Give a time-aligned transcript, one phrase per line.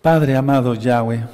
[0.00, 1.24] Padre amado Yahweh,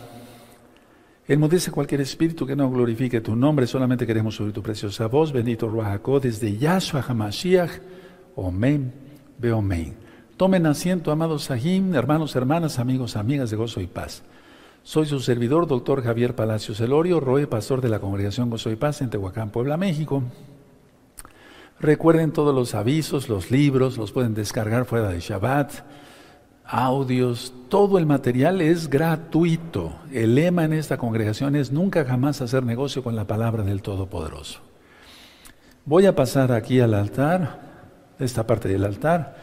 [1.28, 5.68] enmudece cualquier espíritu que no glorifique tu nombre, solamente queremos oír tu preciosa voz, bendito
[5.68, 7.72] Ruajacó, desde Yahshua Hamashiach,
[8.36, 8.90] Omen,
[9.36, 9.96] Beomen.
[10.38, 14.22] Tomen asiento, amados Sahim, hermanos, hermanas, amigos, amigas de gozo y paz.
[14.82, 19.02] Soy su servidor, doctor Javier Palacios Elorio, Roe, pastor de la Congregación Gozo y Paz
[19.02, 20.22] en Tehuacán, Puebla, México.
[21.80, 25.72] Recuerden todos los avisos, los libros, los pueden descargar fuera de Shabbat,
[26.62, 29.94] audios, todo el material es gratuito.
[30.12, 34.60] El lema en esta congregación es nunca jamás hacer negocio con la palabra del Todopoderoso.
[35.86, 37.60] Voy a pasar aquí al altar,
[38.18, 39.38] esta parte del altar,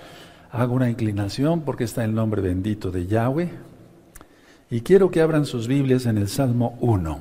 [0.52, 3.50] hago una inclinación porque está el nombre bendito de Yahweh
[4.70, 7.20] y quiero que abran sus Biblias en el Salmo 1.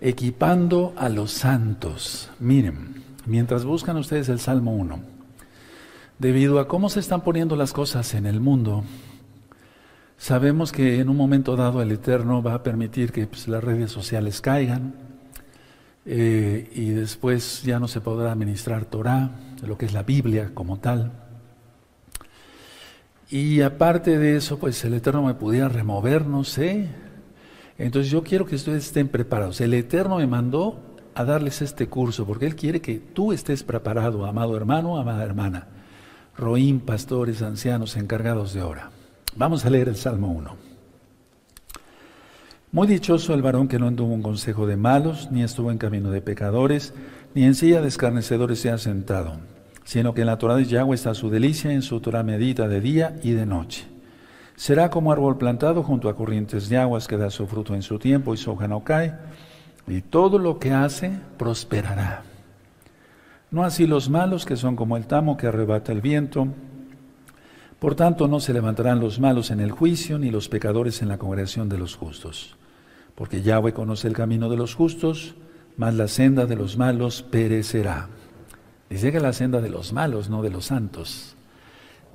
[0.00, 2.30] Equipando a los santos.
[2.38, 5.00] Miren, mientras buscan ustedes el Salmo 1,
[6.18, 8.84] debido a cómo se están poniendo las cosas en el mundo,
[10.16, 13.92] sabemos que en un momento dado el Eterno va a permitir que pues, las redes
[13.92, 14.94] sociales caigan
[16.06, 19.30] eh, y después ya no se podrá administrar Torah,
[19.64, 21.12] lo que es la Biblia como tal.
[23.30, 26.88] Y aparte de eso, pues el Eterno me pudiera remover, no sé.
[27.76, 29.60] Entonces yo quiero que ustedes estén preparados.
[29.60, 30.87] El Eterno me mandó
[31.18, 35.66] a darles este curso, porque Él quiere que tú estés preparado, amado hermano, amada hermana.
[36.36, 38.92] Roín, pastores, ancianos, encargados de obra.
[39.34, 40.54] Vamos a leer el Salmo 1.
[42.70, 46.12] Muy dichoso el varón que no anduvo en consejo de malos, ni estuvo en camino
[46.12, 46.94] de pecadores,
[47.34, 49.40] ni en silla de escarnecedores se ha sentado,
[49.82, 52.80] sino que en la Torah de Yahweh está su delicia, en su Torah medita de
[52.80, 53.86] día y de noche.
[54.54, 57.98] Será como árbol plantado junto a corrientes de aguas que da su fruto en su
[57.98, 59.16] tiempo y su hoja no cae
[59.90, 62.22] y todo lo que hace prosperará.
[63.50, 66.48] No así los malos que son como el tamo que arrebata el viento.
[67.78, 71.18] Por tanto, no se levantarán los malos en el juicio, ni los pecadores en la
[71.18, 72.56] congregación de los justos.
[73.14, 75.34] Porque Yahweh conoce el camino de los justos,
[75.76, 78.08] mas la senda de los malos perecerá.
[78.90, 81.36] Dice que la senda de los malos, no de los santos.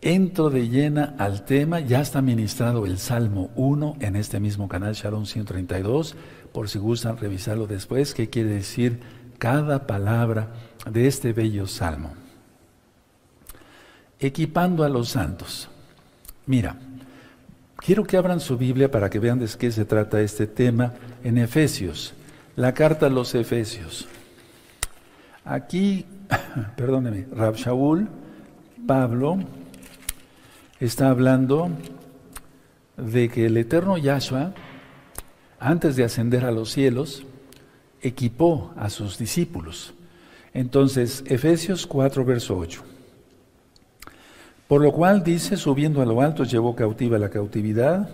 [0.01, 4.93] Entro de llena al tema, ya está ministrado el Salmo 1 en este mismo canal,
[4.95, 6.15] Sharon 132,
[6.53, 8.99] por si gustan revisarlo después, qué quiere decir
[9.39, 10.53] cada palabra
[10.89, 12.13] de este bello salmo.
[14.19, 15.67] Equipando a los santos.
[16.45, 16.77] Mira,
[17.77, 20.93] quiero que abran su Biblia para que vean de qué se trata este tema
[21.23, 22.13] en Efesios,
[22.55, 24.07] la carta a los Efesios.
[25.43, 26.05] Aquí,
[26.77, 28.07] perdóneme, Rab Shaul,
[28.87, 29.39] Pablo,
[30.79, 31.69] está hablando
[32.97, 34.53] de que el eterno Yahshua
[35.63, 37.25] antes de ascender a los cielos,
[38.01, 39.93] equipó a sus discípulos.
[40.53, 42.83] Entonces, Efesios 4, verso 8.
[44.67, 48.09] Por lo cual dice, subiendo a lo alto, llevó cautiva la cautividad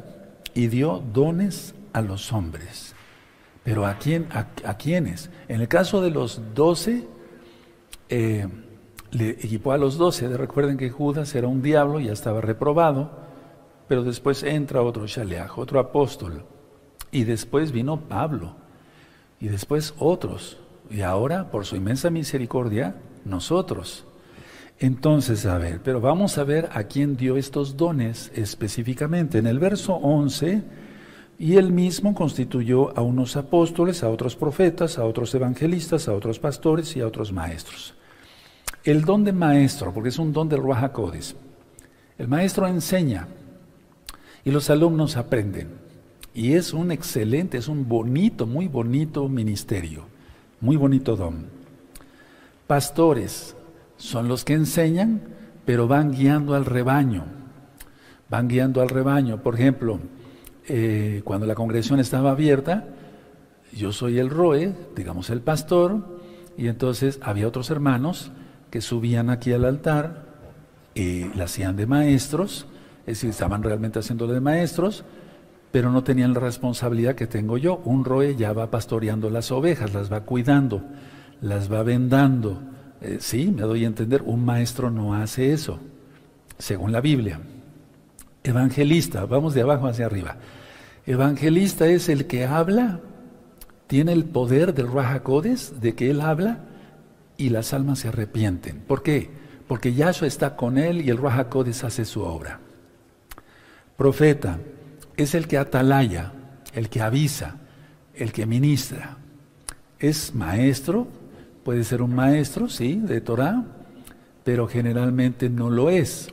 [0.53, 2.93] y dio dones a los hombres.
[3.63, 5.31] Pero ¿a, quién, a, quiénes?
[5.47, 7.07] En el caso de los doce,
[8.09, 8.47] eh,
[9.11, 10.27] le equipó a los doce.
[10.27, 13.11] Recuerden que Judas era un diablo, ya estaba reprobado,
[13.87, 16.45] pero después entra otro shaleach, otro apóstol,
[17.11, 18.55] y después vino Pablo.
[19.39, 20.57] Y después otros.
[20.89, 24.05] Y ahora, por su inmensa misericordia, nosotros.
[24.79, 29.37] Entonces, a ver, pero vamos a ver a quién dio estos dones específicamente.
[29.37, 30.63] En el verso 11,
[31.37, 36.37] y él mismo constituyó a unos apóstoles, a otros profetas, a otros evangelistas, a otros
[36.37, 37.93] pastores y a otros maestros.
[38.83, 40.91] El don de maestro, porque es un don del Ruach
[42.17, 43.27] El maestro enseña
[44.43, 45.78] y los alumnos aprenden.
[46.33, 50.05] Y es un excelente, es un bonito, muy bonito ministerio,
[50.61, 51.47] muy bonito don.
[52.67, 53.55] Pastores
[53.97, 55.21] son los que enseñan,
[55.65, 57.25] pero van guiando al rebaño,
[58.29, 59.41] van guiando al rebaño.
[59.41, 59.99] Por ejemplo,
[60.67, 62.87] eh, cuando la congregación estaba abierta,
[63.73, 66.19] yo soy el roe, digamos el pastor,
[66.57, 68.31] y entonces había otros hermanos
[68.69, 70.25] que subían aquí al altar
[70.93, 72.67] y la hacían de maestros,
[73.01, 75.05] es decir, estaban realmente haciéndolo de maestros,
[75.71, 77.81] pero no tenían la responsabilidad que tengo yo.
[77.85, 80.83] Un roe ya va pastoreando las ovejas, las va cuidando,
[81.41, 82.61] las va vendando.
[83.01, 85.79] Eh, sí, me doy a entender, un maestro no hace eso,
[86.57, 87.39] según la Biblia.
[88.43, 90.37] Evangelista, vamos de abajo hacia arriba.
[91.05, 92.99] Evangelista es el que habla,
[93.87, 96.59] tiene el poder del Rajacodes, de que él habla
[97.37, 98.79] y las almas se arrepienten.
[98.79, 99.29] ¿Por qué?
[99.67, 102.59] Porque Yahshua está con él y el Rajacodes hace su obra.
[103.97, 104.59] Profeta,
[105.23, 106.31] es el que atalaya,
[106.73, 107.57] el que avisa,
[108.13, 109.17] el que ministra.
[109.99, 111.07] Es maestro,
[111.63, 113.65] puede ser un maestro, sí, de Torah,
[114.43, 116.29] pero generalmente no lo es.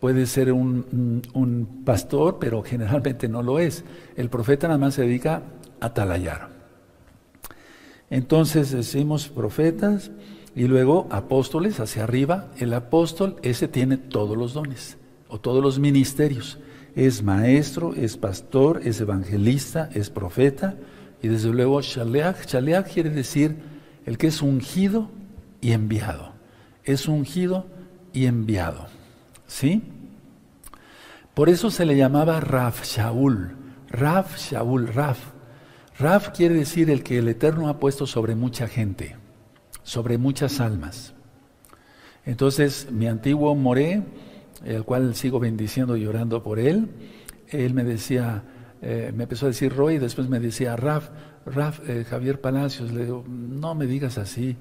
[0.00, 3.84] Puede ser un, un, pastor, pero generalmente no lo es.
[4.16, 5.42] El profeta nada más se dedica
[5.80, 6.50] a talayar.
[8.08, 10.10] Entonces decimos profetas
[10.54, 12.48] y luego apóstoles hacia arriba.
[12.58, 14.96] El apóstol, ese tiene todos los dones
[15.28, 16.58] o todos los ministerios.
[16.96, 20.76] Es maestro, es pastor, es evangelista, es profeta
[21.22, 22.46] y desde luego shaleach.
[22.46, 23.56] Shaleach quiere decir
[24.06, 25.10] el que es ungido
[25.60, 26.32] y enviado.
[26.84, 27.66] Es ungido
[28.14, 28.86] y enviado.
[29.46, 29.82] ¿Sí?
[31.34, 33.54] Por eso se le llamaba Raf Shaul.
[33.90, 35.18] Raf Shaul, Raf.
[35.98, 39.16] Raf quiere decir el que el Eterno ha puesto sobre mucha gente,
[39.82, 41.12] sobre muchas almas.
[42.24, 44.02] Entonces, mi antiguo Moré,
[44.66, 46.88] el cual sigo bendiciendo y llorando por él,
[47.48, 48.42] él me decía,
[48.82, 51.10] eh, me empezó a decir Roy, después me decía Raf,
[51.46, 54.56] Raf, eh, Javier Palacios, le digo, no me digas así.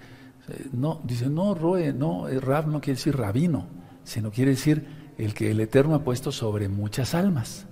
[0.47, 3.67] Eh, no, dice, no, Roy, no, Raf no quiere decir rabino,
[4.03, 4.85] sino quiere decir
[5.17, 7.65] el que el Eterno ha puesto sobre muchas almas.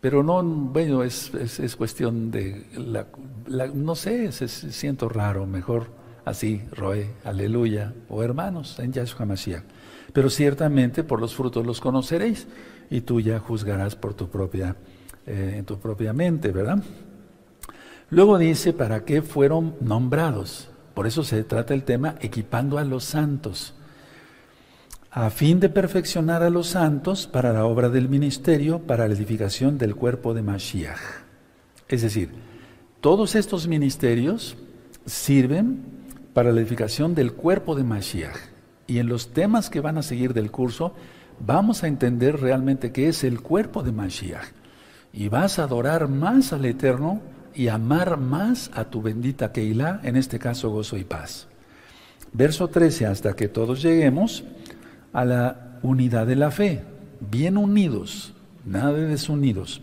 [0.00, 3.06] Pero no, bueno, es, es, cuestión de, la,
[3.72, 9.64] no sé, siento raro, mejor así, Roe, aleluya, o hermanos en Yahshua Mashiach.
[10.12, 12.46] Pero ciertamente por los frutos los conoceréis
[12.90, 14.76] y tú ya juzgarás por tu propia,
[15.26, 16.82] eh, en tu propia mente, ¿verdad?
[18.10, 20.68] Luego dice, ¿para qué fueron nombrados?
[20.94, 23.74] Por eso se trata el tema equipando a los santos
[25.14, 29.76] a fin de perfeccionar a los santos para la obra del ministerio, para la edificación
[29.76, 30.98] del cuerpo de Mashiach.
[31.86, 32.30] Es decir,
[33.02, 34.56] todos estos ministerios
[35.04, 35.82] sirven
[36.32, 38.36] para la edificación del cuerpo de Mashiach.
[38.86, 40.94] Y en los temas que van a seguir del curso,
[41.44, 44.46] vamos a entender realmente qué es el cuerpo de Mashiach.
[45.12, 47.20] Y vas a adorar más al Eterno
[47.54, 51.48] y amar más a tu bendita Keilah, en este caso gozo y paz.
[52.32, 54.44] Verso 13, hasta que todos lleguemos
[55.12, 56.82] a la unidad de la fe,
[57.20, 58.32] bien unidos,
[58.64, 59.82] nada de desunidos.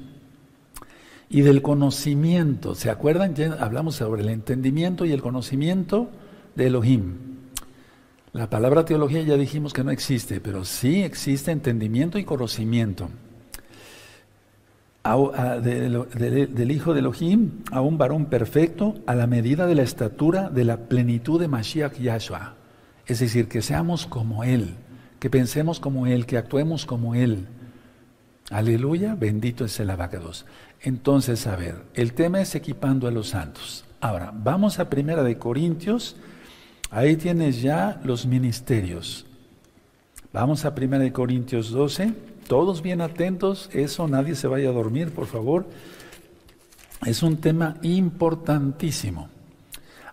[1.30, 3.36] Y del conocimiento, ¿se acuerdan?
[3.36, 6.10] Ya hablamos sobre el entendimiento y el conocimiento
[6.56, 7.14] de Elohim.
[8.32, 13.10] La palabra teología ya dijimos que no existe, pero sí existe entendimiento y conocimiento.
[15.04, 20.66] del Hijo de Elohim a un varón perfecto a la medida de la estatura de
[20.66, 22.56] la plenitud de Mashiach Yahshua.
[23.08, 24.76] Es decir, que seamos como Él
[25.20, 27.46] que pensemos como Él, que actuemos como Él.
[28.50, 30.46] Aleluya, bendito es el abacados.
[30.82, 33.86] Entonces, a ver, el tema es equipando a los santos.
[34.02, 36.16] Ahora, vamos a Primera de Corintios.
[36.92, 39.26] Ahí tienes ya los ministerios.
[40.34, 42.14] Vamos a Primera de Corintios 12.
[42.48, 45.68] Todos bien atentos, eso nadie se vaya a dormir, por favor.
[47.06, 49.30] Es un tema importantísimo.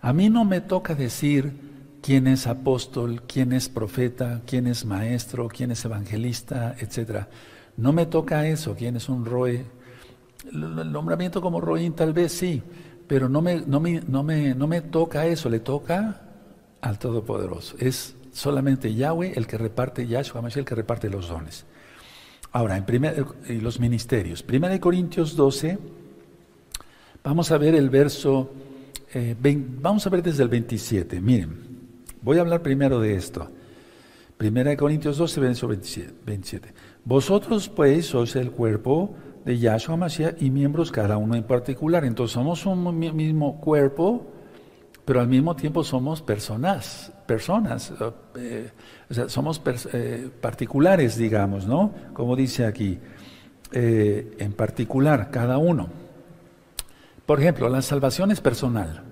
[0.02, 1.54] A mí no me toca decir
[2.02, 7.24] quién es apóstol, quién es profeta, quién es maestro, quién es evangelista, etc.
[7.78, 9.64] No me toca eso, quién es un roe.
[10.52, 12.62] El nombramiento como roín tal vez sí,
[13.08, 16.25] pero no me, no me, no me, no me toca eso, le toca
[16.86, 17.76] al Todopoderoso.
[17.78, 21.64] Es solamente Yahweh el que reparte, Yahshua Mashiach el que reparte los dones.
[22.52, 24.42] Ahora, en primer, y los ministerios.
[24.42, 25.78] Primera de Corintios 12,
[27.22, 28.50] vamos a ver el verso,
[29.12, 31.20] eh, vamos a ver desde el 27.
[31.20, 31.66] Miren,
[32.26, 33.48] Voy a hablar primero de esto.
[34.36, 36.74] Primera de Corintios 12, verso 27.
[37.04, 39.14] Vosotros pues sois el cuerpo
[39.44, 42.04] de Yahshua Mashiach y miembros cada uno en particular.
[42.04, 44.26] Entonces somos un mismo cuerpo,
[45.06, 47.92] pero al mismo tiempo somos personas, personas,
[48.34, 48.70] eh,
[49.08, 51.94] o sea, somos eh, particulares, digamos, ¿no?
[52.12, 52.98] Como dice aquí,
[53.70, 55.88] eh, en particular, cada uno.
[57.24, 59.04] Por ejemplo, la salvación es personal.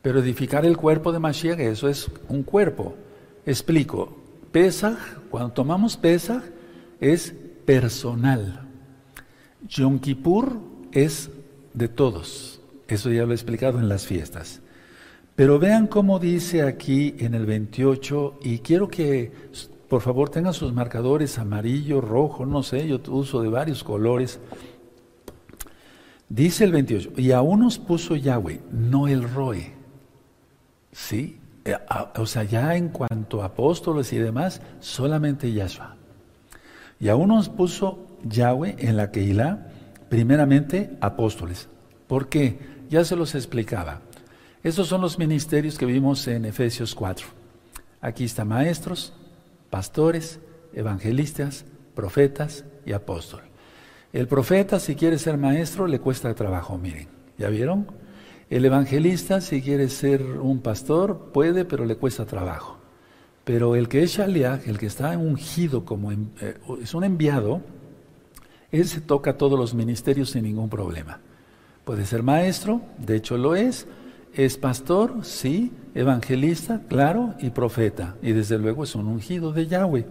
[0.00, 2.94] Pero edificar el cuerpo de Mashiach, eso es un cuerpo.
[3.44, 4.16] Explico,
[4.52, 4.96] Pesach,
[5.28, 6.42] cuando tomamos Pesach,
[6.98, 7.34] es
[7.66, 8.66] personal.
[9.68, 10.58] Yom Kippur
[10.92, 11.28] es
[11.74, 12.62] de todos.
[12.86, 14.62] Eso ya lo he explicado en las fiestas.
[15.38, 19.30] Pero vean cómo dice aquí en el 28, y quiero que
[19.88, 24.40] por favor tengan sus marcadores amarillo, rojo, no sé, yo uso de varios colores.
[26.28, 29.74] Dice el 28, y aún nos puso Yahweh, no el Roe.
[30.90, 31.76] Sí, eh,
[32.16, 35.94] o sea, ya en cuanto a apóstoles y demás, solamente Yahshua.
[36.98, 39.68] Y aún nos puso Yahweh en la Keilah,
[40.08, 41.68] primeramente apóstoles.
[42.08, 42.58] ¿Por qué?
[42.90, 44.00] Ya se los explicaba.
[44.68, 47.26] Esos son los ministerios que vimos en Efesios 4.
[48.02, 49.14] Aquí están maestros,
[49.70, 50.40] pastores,
[50.74, 53.46] evangelistas, profetas y apóstoles.
[54.12, 57.08] El profeta, si quiere ser maestro, le cuesta trabajo, miren.
[57.38, 57.86] ¿Ya vieron?
[58.50, 62.76] El evangelista, si quiere ser un pastor, puede, pero le cuesta trabajo.
[63.44, 66.18] Pero el que es Shaliach, el que está ungido como eh,
[66.82, 67.62] es un enviado,
[68.70, 71.20] ese toca todos los ministerios sin ningún problema.
[71.86, 73.86] Puede ser maestro, de hecho lo es,
[74.34, 78.16] es pastor, sí, evangelista, claro, y profeta.
[78.22, 80.06] Y desde luego es un ungido de Yahweh.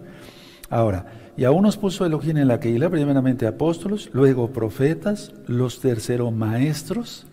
[0.70, 1.06] Ahora,
[1.36, 7.26] y aún nos puso Elohim en la Keilah, primeramente apóstolos, luego profetas, los terceros maestros,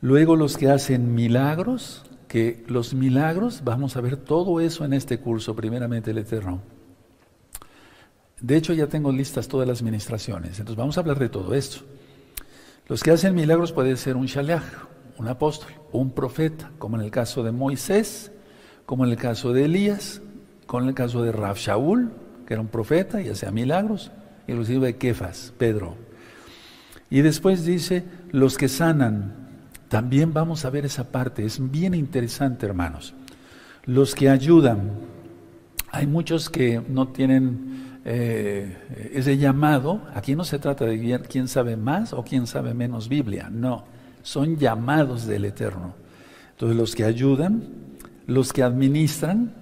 [0.00, 5.18] luego los que hacen milagros, que los milagros, vamos a ver todo eso en este
[5.18, 6.60] curso, primeramente el Eterno.
[8.40, 11.78] De hecho, ya tengo listas todas las ministraciones, entonces vamos a hablar de todo esto.
[12.88, 14.62] Los que hacen milagros pueden ser un shaliach,
[15.18, 18.32] un apóstol, un profeta, como en el caso de Moisés,
[18.86, 20.22] como en el caso de Elías,
[20.66, 22.12] como en el caso de Rab Shaul,
[22.46, 24.10] que era un profeta y hacía milagros,
[24.46, 25.96] inclusive de Kefas, Pedro.
[27.10, 29.34] Y después dice, los que sanan,
[29.88, 33.14] también vamos a ver esa parte, es bien interesante, hermanos.
[33.84, 34.92] Los que ayudan,
[35.90, 41.76] hay muchos que no tienen eh, ese llamado, aquí no se trata de quién sabe
[41.76, 43.84] más o quién sabe menos Biblia, no,
[44.22, 45.94] son llamados del Eterno.
[46.52, 47.64] Entonces los que ayudan,
[48.26, 49.52] los que administran,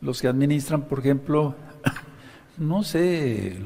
[0.00, 1.54] los que administran, por ejemplo,
[2.58, 3.58] no sé,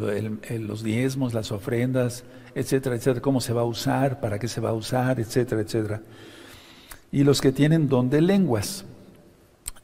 [0.58, 4.70] los diezmos, las ofrendas, etcétera, etcétera, cómo se va a usar, para qué se va
[4.70, 6.02] a usar, etcétera, etcétera.
[7.10, 8.84] Y los que tienen don de lenguas.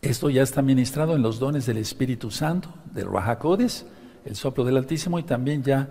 [0.01, 3.85] Esto ya está ministrado en los dones del Espíritu Santo, del Rahakodes,
[4.25, 5.89] el soplo del Altísimo, y también ya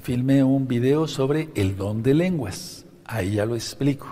[0.00, 2.86] filmé un video sobre el don de lenguas.
[3.10, 4.06] Ahí ya lo explico.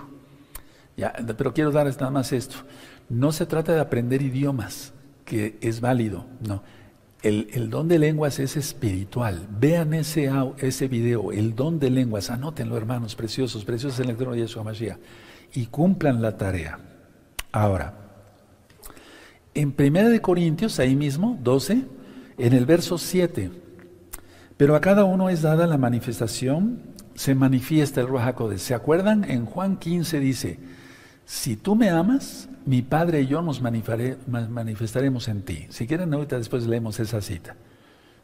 [0.97, 2.57] Ya, pero quiero darles nada más esto.
[3.09, 4.93] No se trata de aprender idiomas,
[5.25, 6.61] que es válido, no
[7.21, 9.47] el, don de lenguas es espiritual.
[9.59, 12.29] Vean ese, ese video, el don de lenguas.
[12.29, 14.97] Anótenlo, hermanos preciosos, preciosos en el trono de Yeshua Mashiach.
[15.53, 16.79] Y cumplan la tarea.
[17.51, 17.93] Ahora,
[19.53, 21.83] en 1 de Corintios, ahí mismo, 12,
[22.37, 23.51] en el verso 7,
[24.55, 26.83] pero a cada uno es dada la manifestación,
[27.19, 28.61] se manifiesta el Ruajacodes.
[28.61, 29.25] ¿Se acuerdan?
[29.25, 30.57] En Juan 15 dice,
[31.25, 35.65] si tú me amas, mi Padre y yo nos manifestaremos en ti.
[35.67, 37.57] Si quieren, ahorita después leemos esa cita.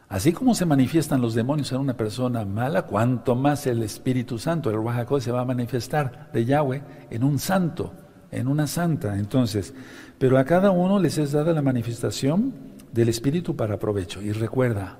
[0.07, 4.69] Así como se manifiestan los demonios en una persona mala, cuanto más el Espíritu Santo,
[4.69, 7.91] el Ruajacó, se va a manifestar de Yahweh en un santo,
[8.31, 9.19] en una santa.
[9.19, 9.73] Entonces,
[10.17, 12.53] pero a cada uno les es dada la manifestación
[12.93, 14.21] del Espíritu para provecho.
[14.21, 14.99] Y recuerda,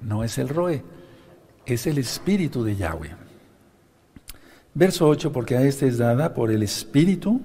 [0.00, 0.84] no es el Roe,
[1.66, 3.14] es el Espíritu de Yahweh.
[4.74, 7.40] Verso 8, porque a este es dada por el Espíritu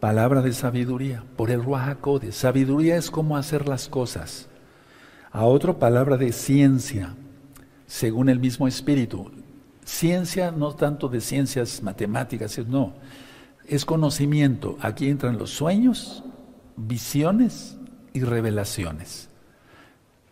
[0.00, 2.32] palabra de sabiduría, por el Ruajacode.
[2.32, 4.48] Sabiduría es cómo hacer las cosas.
[5.32, 7.14] A otro, palabra de ciencia,
[7.86, 9.30] según el mismo espíritu.
[9.84, 12.94] Ciencia no tanto de ciencias matemáticas, no.
[13.66, 14.76] Es conocimiento.
[14.80, 16.22] Aquí entran los sueños,
[16.76, 17.76] visiones
[18.12, 19.28] y revelaciones.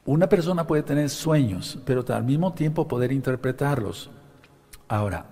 [0.06, 4.10] Una persona puede tener sueños, pero al mismo tiempo poder interpretarlos.
[4.86, 5.26] Ahora,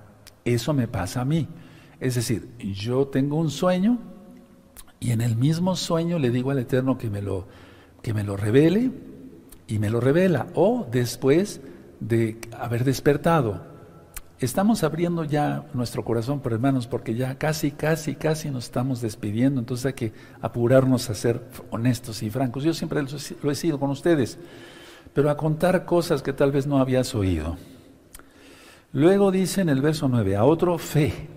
[0.44, 1.46] eso me pasa a mí.
[2.00, 3.98] Es decir, yo tengo un sueño,
[4.98, 7.48] y en el mismo sueño le digo al Eterno que me lo,
[8.02, 8.92] que me lo revele
[9.66, 10.46] y me lo revela.
[10.54, 11.60] O después
[11.98, 13.71] de haber despertado.
[14.44, 19.60] Estamos abriendo ya nuestro corazón, por hermanos, porque ya casi, casi, casi nos estamos despidiendo.
[19.60, 22.64] Entonces hay que apurarnos a ser honestos y francos.
[22.64, 23.02] Yo siempre
[23.42, 24.38] lo he sido con ustedes,
[25.14, 27.56] pero a contar cosas que tal vez no habías oído.
[28.92, 31.28] Luego dice en el verso 9, a otro fe,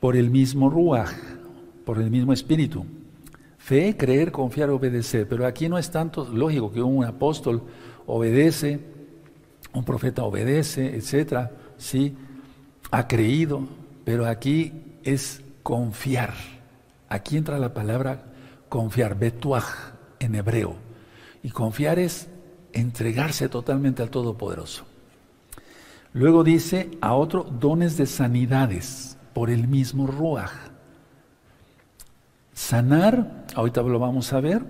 [0.00, 1.12] por el mismo Ruach
[1.84, 2.84] por el mismo espíritu.
[3.58, 5.28] Fe, creer, confiar, obedecer.
[5.28, 7.62] Pero aquí no es tanto lógico que un apóstol
[8.06, 8.80] obedece,
[9.74, 12.16] un profeta obedece, etcétera, sí,
[12.90, 13.66] ha creído,
[14.04, 16.34] pero aquí es confiar.
[17.08, 18.24] Aquí entra la palabra
[18.68, 19.64] confiar, betuaj
[20.18, 20.76] en hebreo.
[21.42, 22.28] Y confiar es
[22.72, 24.84] entregarse totalmente al Todopoderoso.
[26.12, 30.52] Luego dice a otro dones de sanidades por el mismo Ruach.
[32.52, 34.62] Sanar, ahorita lo vamos a ver.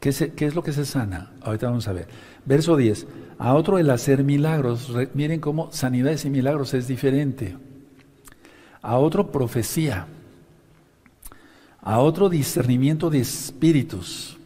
[0.00, 1.32] ¿Qué, es lo que se sana?
[1.42, 2.08] Ahorita vamos a ver.
[2.44, 3.06] Verso 10.
[3.40, 4.92] A otro el hacer milagros.
[5.14, 7.56] miren cómo sanidades y milagros es diferente.
[8.82, 10.06] A otro profecía.
[11.80, 14.36] A otro discernimiento de espíritus.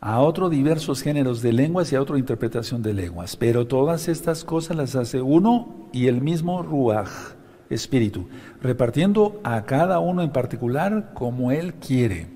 [0.00, 3.36] A otro diversos géneros de lenguas y a otro interpretación de lenguas.
[3.36, 7.36] Pero todas estas cosas las hace uno y el mismo Ruach
[7.70, 8.26] espíritu,
[8.60, 12.26] repartiendo a cada uno en particular como Él quiere.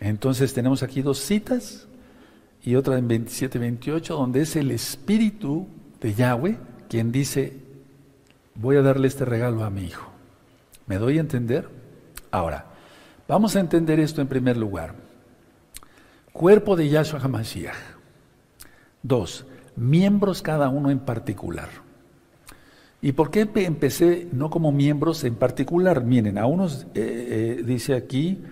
[0.00, 1.87] Entonces tenemos aquí dos citas
[2.68, 5.66] y otra en 27 28, donde es el espíritu
[6.02, 6.58] de Yahweh
[6.90, 7.56] quien dice,
[8.56, 10.10] voy a darle este regalo a mi hijo.
[10.86, 11.66] ¿Me doy a entender?
[12.30, 12.66] Ahora,
[13.26, 14.96] vamos a entender esto en primer lugar.
[16.30, 17.74] Cuerpo de Yahshua HaMashiach.
[19.02, 21.70] Dos, miembros cada uno en particular.
[23.00, 26.04] ¿Y por qué empecé no como miembros en particular?
[26.04, 28.42] Miren, a unos eh, eh, dice aquí,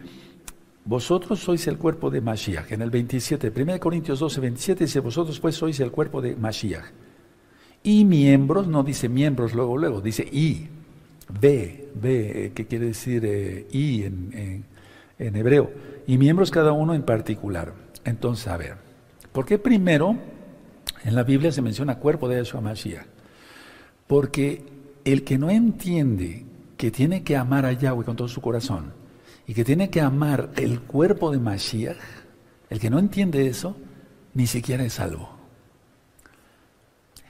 [0.86, 2.70] vosotros sois el cuerpo de Mashiach.
[2.70, 6.84] En el 27, 1 Corintios 12, 27 dice, vosotros pues sois el cuerpo de Mashiach.
[7.82, 10.68] Y miembros, no dice miembros luego, luego, dice y.
[11.40, 14.64] B, B, que quiere decir eh, y en,
[15.18, 15.72] en, hebreo.
[16.06, 17.72] Y miembros cada uno en particular.
[18.04, 18.76] Entonces, a ver,
[19.32, 20.16] ¿por qué primero
[21.04, 23.06] en la Biblia se menciona cuerpo de Yahshua Mashiach?
[24.06, 24.62] Porque
[25.04, 26.44] el que no entiende
[26.76, 29.05] que tiene que amar a Yahweh con todo su corazón
[29.46, 31.96] y que tiene que amar el cuerpo de Mashiach,
[32.68, 33.76] el que no entiende eso,
[34.34, 35.30] ni siquiera es salvo.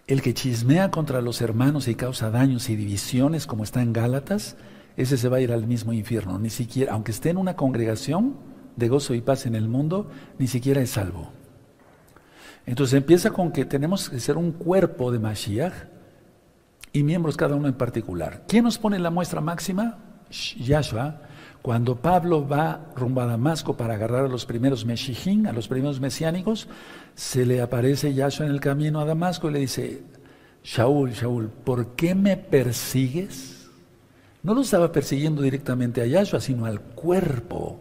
[0.06, 4.56] El que chismea contra los hermanos y causa daños y divisiones, como está en Gálatas,
[4.96, 6.38] ese se va a ir al mismo infierno.
[6.38, 8.36] Ni siquiera, aunque esté en una congregación
[8.76, 11.32] de gozo y paz en el mundo, ni siquiera es salvo.
[12.66, 15.74] Entonces empieza con que tenemos que ser un cuerpo de Mashiach
[16.92, 18.44] y miembros cada uno en particular.
[18.48, 19.98] ¿Quién nos pone la muestra máxima?
[20.30, 21.20] Yahshua.
[21.66, 25.98] Cuando Pablo va rumbo a Damasco para agarrar a los primeros Meshijim, a los primeros
[25.98, 26.68] mesiánicos,
[27.16, 30.04] se le aparece Yahshua en el camino a Damasco y le dice,
[30.62, 33.68] Shaul, Shaul, ¿por qué me persigues?
[34.44, 37.80] No lo estaba persiguiendo directamente a Yahshua, sino al cuerpo.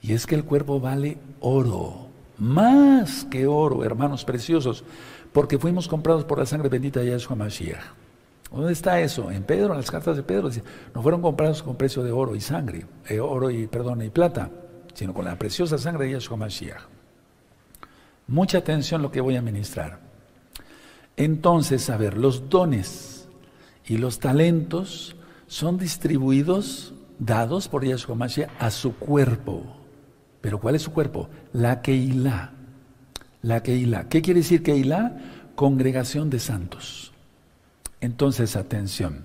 [0.00, 2.06] Y es que el cuerpo vale oro,
[2.38, 4.84] más que oro, hermanos preciosos,
[5.32, 8.05] porque fuimos comprados por la sangre bendita de Yahshua Mashiach.
[8.50, 9.30] ¿Dónde está eso?
[9.30, 10.62] En Pedro, en las cartas de Pedro, dice,
[10.94, 14.50] no fueron comprados con precio de oro y sangre, eh, oro y perdón y plata,
[14.94, 16.82] sino con la preciosa sangre de Mashiach.
[18.28, 20.00] Mucha atención lo que voy a ministrar.
[21.16, 23.28] Entonces, a ver, los dones
[23.84, 27.84] y los talentos son distribuidos, dados por
[28.16, 29.64] Mashiach a su cuerpo.
[30.40, 31.28] ¿Pero cuál es su cuerpo?
[31.52, 32.52] La Keilah.
[33.42, 34.08] La Keilah.
[34.08, 35.16] ¿Qué quiere decir Keilah?
[35.54, 37.12] Congregación de santos.
[38.06, 39.24] Entonces, atención.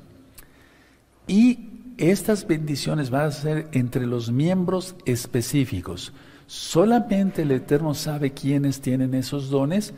[1.27, 6.13] Y estas bendiciones van a ser entre los miembros específicos.
[6.47, 9.93] Solamente el Eterno sabe quiénes tienen esos dones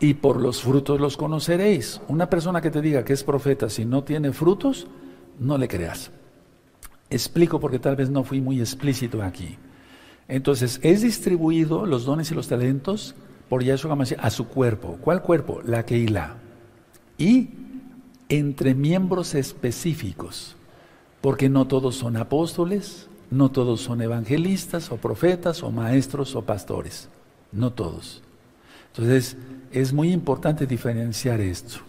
[0.00, 2.00] y por los frutos los conoceréis.
[2.08, 4.86] Una persona que te diga que es profeta si no tiene frutos,
[5.38, 6.10] no le creas.
[7.10, 9.58] Explico porque tal vez no fui muy explícito aquí.
[10.28, 13.14] Entonces, es distribuido los dones y los talentos
[13.50, 14.96] por Yahshua a su cuerpo.
[15.02, 15.60] ¿Cuál cuerpo?
[15.62, 16.36] La Keilah.
[17.18, 17.63] Y
[18.28, 20.56] entre miembros específicos,
[21.20, 27.08] porque no todos son apóstoles, no todos son evangelistas o profetas o maestros o pastores,
[27.52, 28.22] no todos.
[28.88, 29.36] Entonces,
[29.72, 31.80] es muy importante diferenciar esto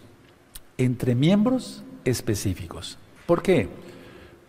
[0.78, 2.98] entre miembros específicos.
[3.26, 3.68] ¿Por qué?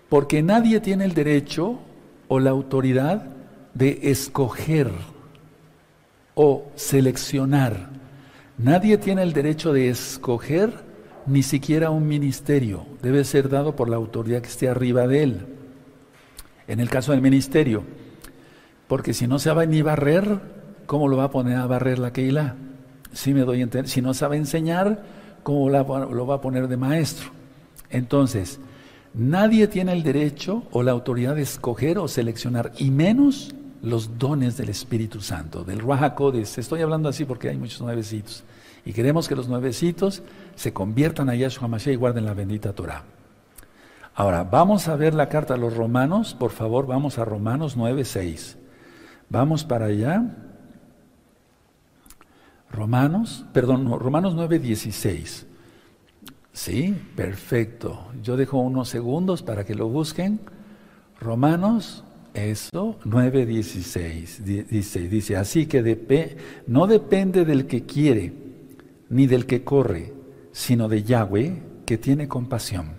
[0.10, 1.80] Porque nadie tiene el derecho
[2.28, 3.28] o la autoridad
[3.74, 4.92] de escoger
[6.36, 7.90] o seleccionar.
[8.58, 10.87] Nadie tiene el derecho de escoger
[11.28, 15.46] ni siquiera un ministerio, debe ser dado por la autoridad que esté arriba de él.
[16.68, 17.84] En el caso del ministerio,
[18.88, 20.40] porque si no sabe ni barrer,
[20.86, 22.56] ¿cómo lo va a poner a barrer la Keilah?
[23.14, 25.04] Si me doy si no sabe enseñar,
[25.44, 27.30] ¿cómo lo va a poner de maestro?
[27.90, 28.60] Entonces,
[29.14, 34.58] nadie tiene el derecho o la autoridad de escoger o seleccionar, y menos los dones
[34.58, 36.58] del Espíritu Santo, del Ruajacodes.
[36.58, 38.44] Estoy hablando así porque hay muchos nuevecitos.
[38.88, 40.24] Y queremos que los nuevecitos
[40.56, 43.04] se conviertan a Yahshua Mashiach y guarden la bendita Torah.
[44.16, 48.56] Ahora, vamos a ver la carta a los romanos, por favor, vamos a Romanos 9.6.
[49.28, 50.24] Vamos para allá.
[52.72, 55.44] Romanos, perdón, Romanos 9.16.
[56.54, 58.08] Sí, perfecto.
[58.24, 60.40] Yo dejo unos segundos para que lo busquen.
[61.20, 64.38] Romanos, eso, 9.16.
[64.70, 68.47] Dice, dice, así que no depende del que quiere,
[69.10, 70.14] ni del que corre,
[70.52, 72.98] sino de Yahweh que tiene compasión.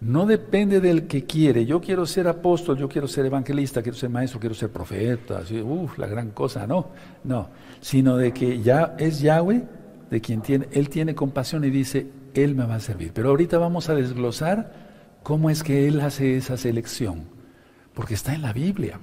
[0.00, 1.64] No depende del que quiere.
[1.64, 5.62] Yo quiero ser apóstol, yo quiero ser evangelista, quiero ser maestro, quiero ser profeta, así,
[5.96, 6.88] la gran cosa, no,
[7.24, 7.48] no,
[7.80, 9.64] sino de que ya es Yahweh
[10.10, 13.12] de quien tiene, él tiene compasión y dice, él me va a servir.
[13.14, 14.72] Pero ahorita vamos a desglosar
[15.22, 17.24] cómo es que él hace esa selección,
[17.94, 19.00] porque está en la Biblia.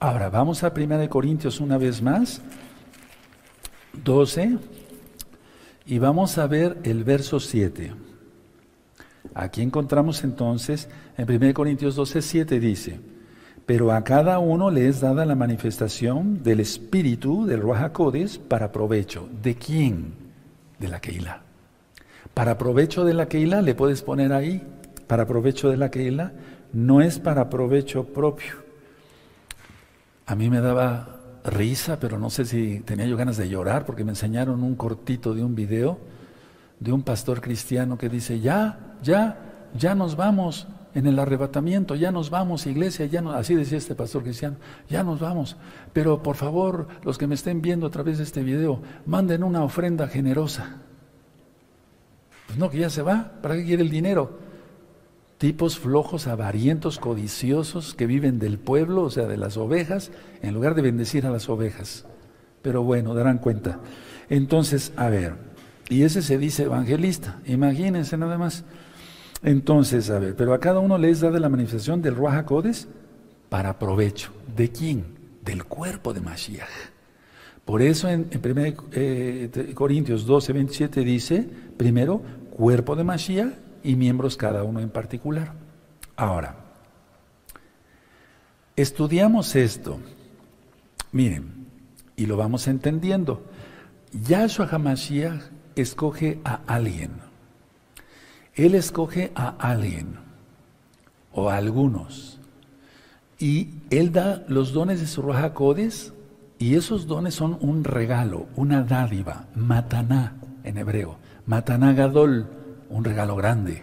[0.00, 2.42] Ahora, vamos a 1 Corintios una vez más,
[4.04, 4.58] 12.
[5.86, 7.92] Y vamos a ver el verso 7.
[9.34, 13.00] Aquí encontramos entonces, en 1 Corintios 12, 7 dice,
[13.66, 19.28] pero a cada uno le es dada la manifestación del Espíritu, del Ruajacodes, para provecho.
[19.42, 20.14] ¿De quién?
[20.78, 21.42] De la Keila.
[22.34, 24.62] Para provecho de la Keila, le puedes poner ahí,
[25.06, 26.32] para provecho de la Keila,
[26.72, 28.54] no es para provecho propio.
[30.26, 31.15] A mí me daba
[31.46, 35.34] risa, pero no sé si tenía yo ganas de llorar porque me enseñaron un cortito
[35.34, 35.98] de un video
[36.80, 42.10] de un pastor cristiano que dice, ya, ya, ya nos vamos en el arrebatamiento, ya
[42.10, 44.56] nos vamos, iglesia, ya así decía este pastor cristiano,
[44.88, 45.56] ya nos vamos,
[45.92, 49.62] pero por favor, los que me estén viendo a través de este video, manden una
[49.62, 50.76] ofrenda generosa.
[52.46, 54.45] Pues no, que ya se va, ¿para qué quiere el dinero?
[55.38, 60.10] Tipos flojos, avarientos, codiciosos, que viven del pueblo, o sea, de las ovejas,
[60.42, 62.06] en lugar de bendecir a las ovejas.
[62.62, 63.80] Pero bueno, darán cuenta.
[64.28, 65.34] Entonces, a ver,
[65.88, 68.64] y ese se dice evangelista, imagínense nada más.
[69.42, 72.88] Entonces, a ver, pero a cada uno les da de la manifestación del Ruach Codes
[73.48, 74.32] para provecho.
[74.56, 75.04] ¿De quién?
[75.44, 76.66] Del cuerpo de Mashiach.
[77.64, 84.36] Por eso en, 1 eh, Corintios 12, 27 dice, primero, cuerpo de Mashiach y miembros
[84.36, 85.52] cada uno en particular.
[86.16, 86.56] Ahora,
[88.74, 90.00] estudiamos esto,
[91.12, 91.66] miren,
[92.16, 93.44] y lo vamos entendiendo.
[94.12, 95.40] Yahshua HaMashiach
[95.76, 97.12] escoge a alguien.
[98.54, 100.16] Él escoge a alguien
[101.32, 102.40] o a algunos.
[103.38, 106.12] Y Él da los dones de su Raja Codes
[106.58, 112.48] y esos dones son un regalo, una dádiva, mataná en hebreo, mataná gadol,
[112.90, 113.82] un regalo grande.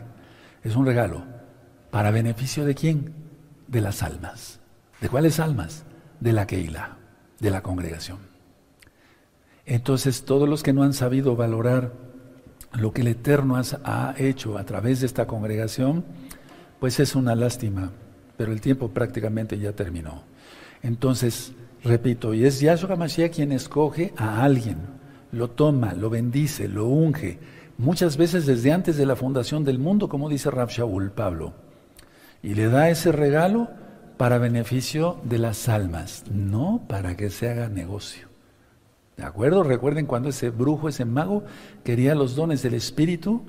[0.64, 1.24] Es un regalo.
[1.92, 3.14] ¿Para beneficio de quién?
[3.68, 4.60] De las almas.
[5.02, 5.84] ¿De cuáles almas?
[6.20, 6.98] De la Keila,
[7.40, 8.20] de la congregación.
[9.66, 11.94] Entonces, todos los que no han sabido valorar
[12.74, 16.04] lo que el Eterno ha hecho a través de esta congregación,
[16.80, 17.92] pues es una lástima,
[18.36, 20.24] pero el tiempo prácticamente ya terminó.
[20.82, 24.78] Entonces, repito, y es Yahshua Mashiach quien escoge a alguien,
[25.32, 27.40] lo toma, lo bendice, lo unge,
[27.78, 31.54] muchas veces desde antes de la fundación del mundo, como dice Rab Shaul Pablo,
[32.42, 33.70] y le da ese regalo
[34.18, 38.28] para beneficio de las almas, no para que se haga negocio.
[39.18, 39.64] ¿De acuerdo?
[39.64, 41.44] Recuerden cuando ese brujo, ese mago,
[41.84, 43.44] quería los dones del Espíritu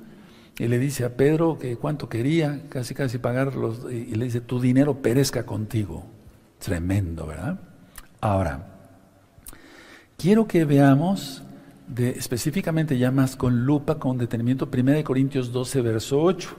[0.57, 4.59] y le dice a Pedro que cuánto quería, casi casi pagarlos, y le dice, tu
[4.59, 6.05] dinero perezca contigo.
[6.59, 7.59] Tremendo, ¿verdad?
[8.21, 8.67] Ahora,
[10.17, 11.43] quiero que veamos
[11.97, 16.55] específicamente ya más con lupa, con detenimiento, 1 Corintios 12, verso 8.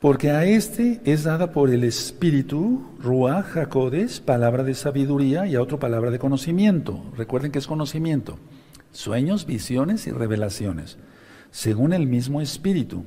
[0.00, 5.62] Porque a este es dada por el Espíritu, Ruach HaKodes, palabra de sabiduría, y a
[5.62, 7.04] otro palabra de conocimiento.
[7.16, 8.38] Recuerden que es conocimiento.
[8.90, 10.98] Sueños, visiones y revelaciones,
[11.52, 13.04] según el mismo Espíritu.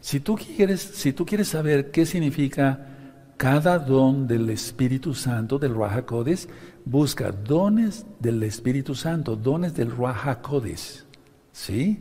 [0.00, 2.95] Si tú quieres, si tú quieres saber qué significa
[3.36, 6.48] cada don del Espíritu Santo, del HaKodes,
[6.84, 11.06] busca dones del Espíritu Santo, dones del HaKodes.
[11.52, 12.00] ¿Sí?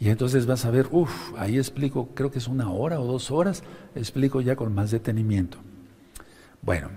[0.00, 3.30] Y entonces vas a ver, uff, ahí explico, creo que es una hora o dos
[3.30, 3.62] horas,
[3.94, 5.58] explico ya con más detenimiento.
[6.62, 6.90] Bueno,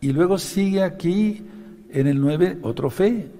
[0.00, 1.44] y luego sigue aquí
[1.90, 3.30] en el 9 otro fe,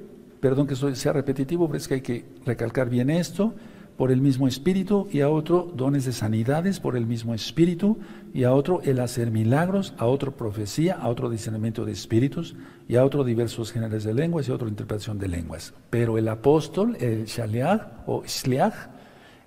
[0.41, 3.55] perdón que sea repetitivo, pero es que hay que recalcar bien esto,
[4.01, 7.99] por el mismo espíritu, y a otro dones de sanidades por el mismo espíritu,
[8.33, 12.57] y a otro el hacer milagros, a otro profecía, a otro discernimiento de espíritus,
[12.89, 15.75] y a otro diversos géneros de lenguas y a otro interpretación de lenguas.
[15.91, 18.73] Pero el apóstol, el shaliach o shliach,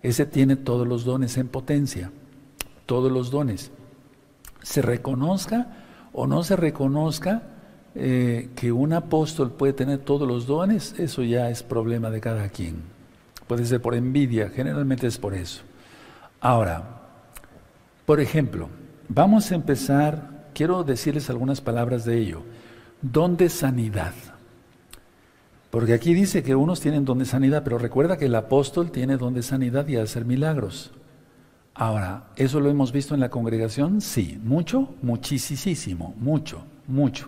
[0.03, 2.11] ese tiene todos los dones en potencia,
[2.85, 3.71] todos los dones.
[4.61, 7.41] Se reconozca o no se reconozca
[7.95, 12.49] eh, que un apóstol puede tener todos los dones, eso ya es problema de cada
[12.49, 12.92] quien.
[13.53, 15.61] Puede por envidia, generalmente es por eso.
[16.41, 17.01] Ahora,
[18.03, 18.67] por ejemplo,
[19.07, 22.41] vamos a empezar, quiero decirles algunas palabras de ello.
[23.03, 24.13] Don de sanidad.
[25.69, 29.17] Porque aquí dice que unos tienen don de sanidad, pero recuerda que el apóstol tiene
[29.17, 30.91] don de sanidad y hacer milagros.
[31.75, 34.01] Ahora, ¿eso lo hemos visto en la congregación?
[34.01, 37.27] Sí, mucho, muchísimo, mucho, mucho.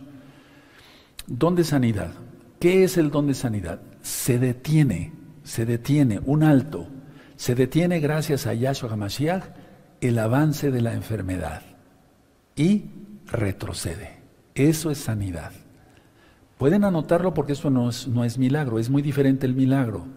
[1.28, 2.14] Don de sanidad.
[2.60, 3.80] ¿Qué es el don de sanidad?
[4.02, 5.14] Se detiene
[5.45, 6.88] se detiene, un alto,
[7.38, 9.43] se detiene gracias a Yahshua HaMashiach
[10.01, 11.62] el avance de la enfermedad
[12.55, 12.86] y
[13.27, 14.17] retrocede.
[14.55, 15.51] Eso es sanidad.
[16.58, 20.08] Pueden anotarlo porque eso no es, no es milagro, es muy diferente el milagro.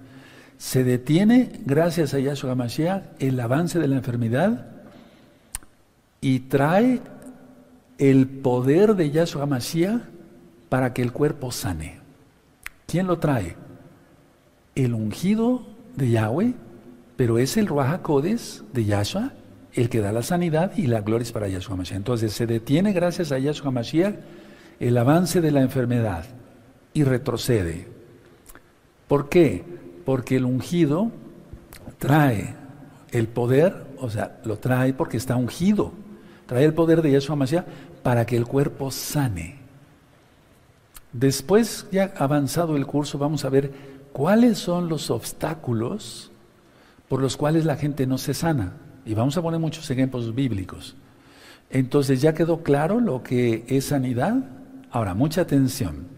[0.57, 4.67] Se detiene gracias a Yahshua HaMashiach el avance de la enfermedad
[6.23, 7.03] y trae
[7.99, 10.01] el poder de Yahshua HaMashiach
[10.71, 12.01] para que el cuerpo sane.
[12.87, 13.68] ¿Quién lo trae?
[14.85, 16.55] El ungido de Yahweh,
[17.17, 19.33] pero es el Ruach Codes de Yahshua
[19.75, 21.97] el que da la sanidad y la gloria es para Yahshua Mashiach.
[21.97, 24.15] Entonces se detiene gracias a Yahshua Mashiach
[24.81, 26.25] el avance de la enfermedad
[26.95, 27.89] y retrocede.
[29.07, 29.65] ¿Por qué?
[30.05, 31.11] Porque el ungido
[31.99, 32.55] trae
[33.11, 35.93] el poder, o sea, lo trae porque está ungido.
[36.47, 37.67] Trae el poder de Yahshua Mashiach
[38.03, 39.59] para que el cuerpo sane.
[41.13, 46.33] Después, ya avanzado el curso, vamos a ver cuáles son los obstáculos
[47.09, 48.73] por los cuales la gente no se sana.
[49.07, 50.97] Y vamos a poner muchos ejemplos bíblicos.
[51.71, 54.35] Entonces, ¿ya quedó claro lo que es sanidad?
[54.91, 56.09] Ahora, mucha atención.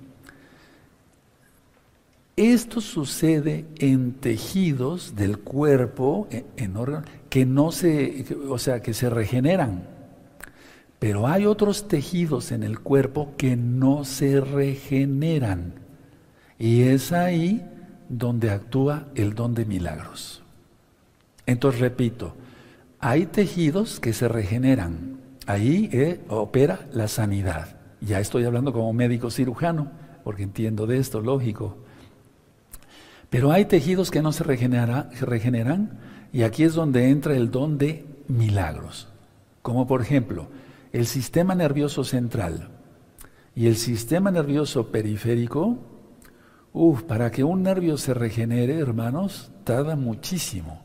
[2.37, 9.11] Esto sucede en tejidos del cuerpo, en, órganos, que no se, o sea, que se
[9.11, 9.87] regeneran.
[10.99, 15.75] Pero hay otros tejidos en el cuerpo que no se regeneran.
[16.59, 17.67] Y es ahí
[18.11, 20.43] donde actúa el don de milagros.
[21.47, 22.35] Entonces, repito,
[22.99, 25.17] hay tejidos que se regeneran.
[25.47, 27.77] Ahí eh, opera la sanidad.
[28.01, 29.91] Ya estoy hablando como médico cirujano,
[30.25, 31.79] porque entiendo de esto, lógico.
[33.31, 35.99] Pero hay tejidos que no se regeneran
[36.33, 39.09] y aquí es donde entra el don de milagros.
[39.63, 40.49] Como por ejemplo,
[40.93, 42.71] el sistema nervioso central
[43.55, 45.79] y el sistema nervioso periférico,
[46.73, 50.83] uff, para que un nervio se regenere, hermanos, tarda muchísimo.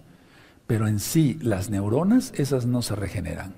[0.68, 3.54] Pero en sí, las neuronas, esas no se regeneran.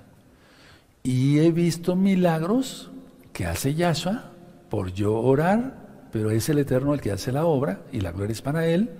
[1.02, 2.90] Y he visto milagros
[3.32, 4.32] que hace Yahshua
[4.68, 8.32] por yo orar, pero es el Eterno el que hace la obra y la gloria
[8.32, 8.90] es para Él.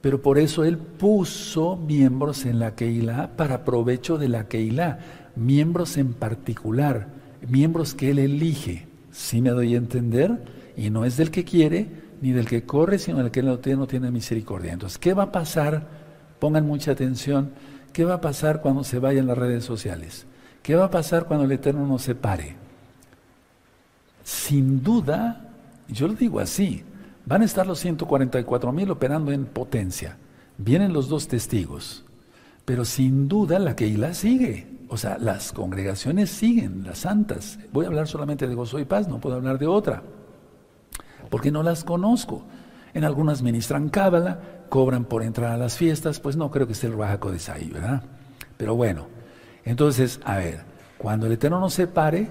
[0.00, 4.98] Pero por eso Él puso miembros en la Keilah para provecho de la Keilah
[5.36, 7.08] miembros en particular,
[7.48, 8.86] miembros que Él elige.
[9.10, 10.44] Si me doy a entender?
[10.76, 11.88] Y no es del que quiere
[12.20, 14.72] ni del que corre, sino del que no tiene, no tiene misericordia.
[14.72, 15.86] Entonces, ¿qué va a pasar?
[16.38, 17.52] Pongan mucha atención.
[17.92, 20.26] ¿Qué va a pasar cuando se vayan las redes sociales?
[20.62, 22.56] ¿Qué va a pasar cuando el Eterno nos separe?
[24.24, 25.52] Sin duda,
[25.88, 26.82] yo lo digo así,
[27.26, 30.16] van a estar los 144 mil operando en potencia.
[30.56, 32.04] Vienen los dos testigos,
[32.64, 34.74] pero sin duda la Keilah sigue.
[34.88, 37.58] O sea, las congregaciones siguen, las santas.
[37.72, 40.02] Voy a hablar solamente de gozo y paz, no puedo hablar de otra,
[41.30, 42.44] porque no las conozco.
[42.92, 46.86] En algunas ministran cábala, cobran por entrar a las fiestas, pues no creo que esté
[46.86, 48.02] el Bajaco de Saí, ¿verdad?
[48.56, 49.06] Pero bueno,
[49.64, 50.60] entonces, a ver,
[50.98, 52.30] cuando el Eterno nos separe,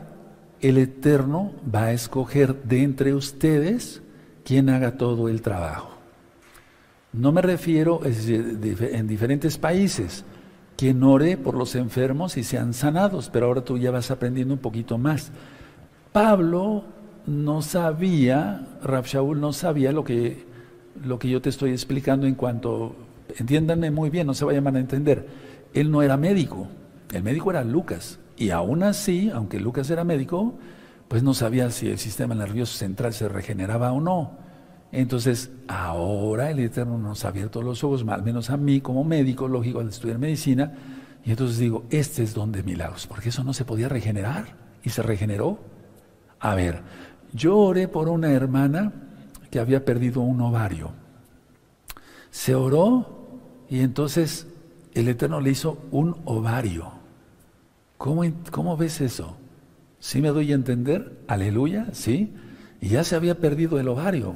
[0.61, 4.01] el Eterno va a escoger de entre ustedes
[4.45, 5.89] quien haga todo el trabajo.
[7.11, 10.25] No me refiero en diferentes países,
[10.75, 14.59] quien ore por los enfermos y sean sanados, pero ahora tú ya vas aprendiendo un
[14.59, 15.31] poquito más.
[16.11, 16.85] Pablo
[17.25, 20.45] no sabía, Rab Shaul no sabía lo que,
[21.03, 22.95] lo que yo te estoy explicando en cuanto,
[23.37, 25.27] entiéndanme muy bien, no se vayan a entender,
[25.73, 26.67] él no era médico,
[27.11, 30.55] el médico era Lucas, y aún así, aunque Lucas era médico,
[31.07, 34.31] pues no sabía si el sistema nervioso central se regeneraba o no.
[34.91, 39.47] Entonces, ahora el Eterno nos ha abierto los ojos, al menos a mí como médico,
[39.47, 40.73] lógico, al estudiar medicina,
[41.25, 44.89] y entonces digo, este es don de milagros, porque eso no se podía regenerar, y
[44.89, 45.59] se regeneró.
[46.39, 46.81] A ver,
[47.33, 48.93] yo oré por una hermana
[49.51, 50.91] que había perdido un ovario.
[52.31, 54.47] Se oró y entonces
[54.93, 56.91] el Eterno le hizo un ovario.
[57.97, 59.37] ¿Cómo, ves eso?
[59.99, 61.23] ¿Sí me doy a entender?
[61.27, 62.33] Aleluya, ¿sí?
[62.81, 64.35] Y ya se había perdido el ovario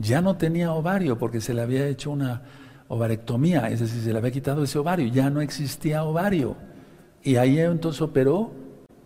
[0.00, 2.42] ya no tenía ovario porque se le había hecho una
[2.88, 6.56] ovarectomía, es decir, se le había quitado ese ovario, ya no existía ovario.
[7.22, 8.50] Y ahí entonces operó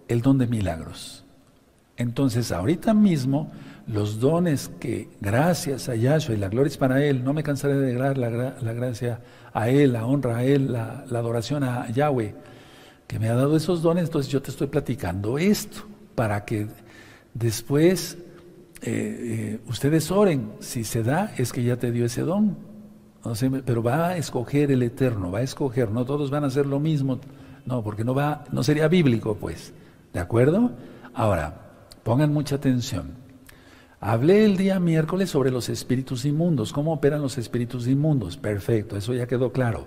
[0.07, 1.24] el don de milagros.
[1.97, 3.51] Entonces, ahorita mismo,
[3.87, 7.75] los dones que gracias a Yahshua y la gloria es para Él, no me cansaré
[7.75, 9.21] de dar la, gracia
[9.53, 12.35] a Él, la honra a Él, la, la adoración a Yahweh,
[13.07, 16.69] que me ha dado esos dones, entonces yo te estoy platicando esto, para que
[17.35, 18.19] después
[18.83, 22.57] eh, eh, ustedes oren, si se da es que ya te dio ese don.
[23.65, 26.81] pero va a escoger el Eterno, va a escoger, no todos van a hacer lo
[26.81, 27.19] mismo,
[27.65, 29.73] no, porque no va, no sería bíblico, pues,
[30.13, 30.73] ¿de acuerdo?
[31.15, 31.64] Ahora,
[32.05, 33.15] pongan mucha atención.
[34.01, 38.37] Hablé el día miércoles sobre los espíritus inmundos, cómo operan los espíritus inmundos.
[38.37, 39.87] Perfecto, eso ya quedó claro.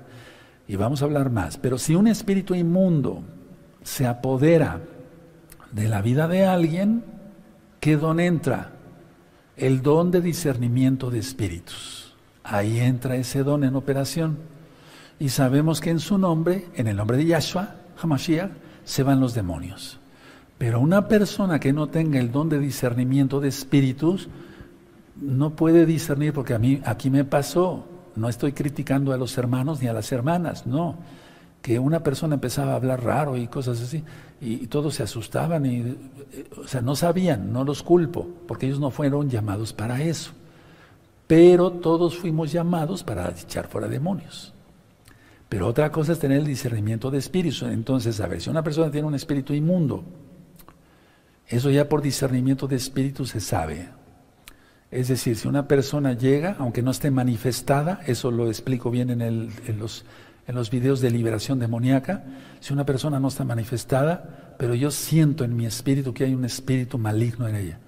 [0.68, 1.58] Y vamos a hablar más.
[1.58, 3.24] Pero si un espíritu inmundo
[3.84, 4.82] se apodera
[5.72, 7.06] de la vida de alguien,
[7.80, 8.74] ¿qué don entra?
[9.58, 12.14] el don de discernimiento de espíritus.
[12.44, 14.38] Ahí entra ese don en operación.
[15.20, 18.52] Y sabemos que en su nombre, en el nombre de Yahshua, Hamashiach,
[18.86, 20.00] se van los demonios.
[20.58, 24.28] Pero una persona que no tenga el don de discernimiento de espíritus,
[25.20, 29.82] no puede discernir, porque a mí aquí me pasó, no estoy criticando a los hermanos
[29.82, 30.98] ni a las hermanas, no
[31.68, 34.02] que una persona empezaba a hablar raro y cosas así,
[34.40, 38.80] y, todos se asustaban, y, eh, o sea, no sabían, no los culpo, porque ellos
[38.80, 40.32] no fueron llamados para eso.
[41.28, 44.54] Pero todos fuimos llamados para echar fuera demonios.
[45.50, 47.64] Pero otra cosa es tener el discernimiento de espíritus.
[47.64, 50.06] Entonces, a ver, si una persona tiene un espíritu inmundo,
[51.48, 53.90] eso ya por discernimiento de espíritu se sabe.
[54.92, 59.50] Es decir, si una persona llega, aunque no esté manifestada, eso lo explico bien en,
[59.80, 60.06] los,
[60.48, 62.24] en los videos de liberación demoníaca,
[62.60, 66.46] si una persona no está manifestada, pero yo siento en mi espíritu que hay un
[66.46, 67.80] espíritu maligno en ella.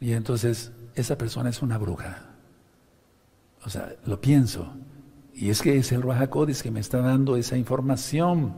[0.00, 2.34] Y entonces esa persona es una bruja.
[3.64, 4.74] O sea, lo pienso.
[5.32, 8.54] Y es que es el Ruajacodes que me está dando esa información.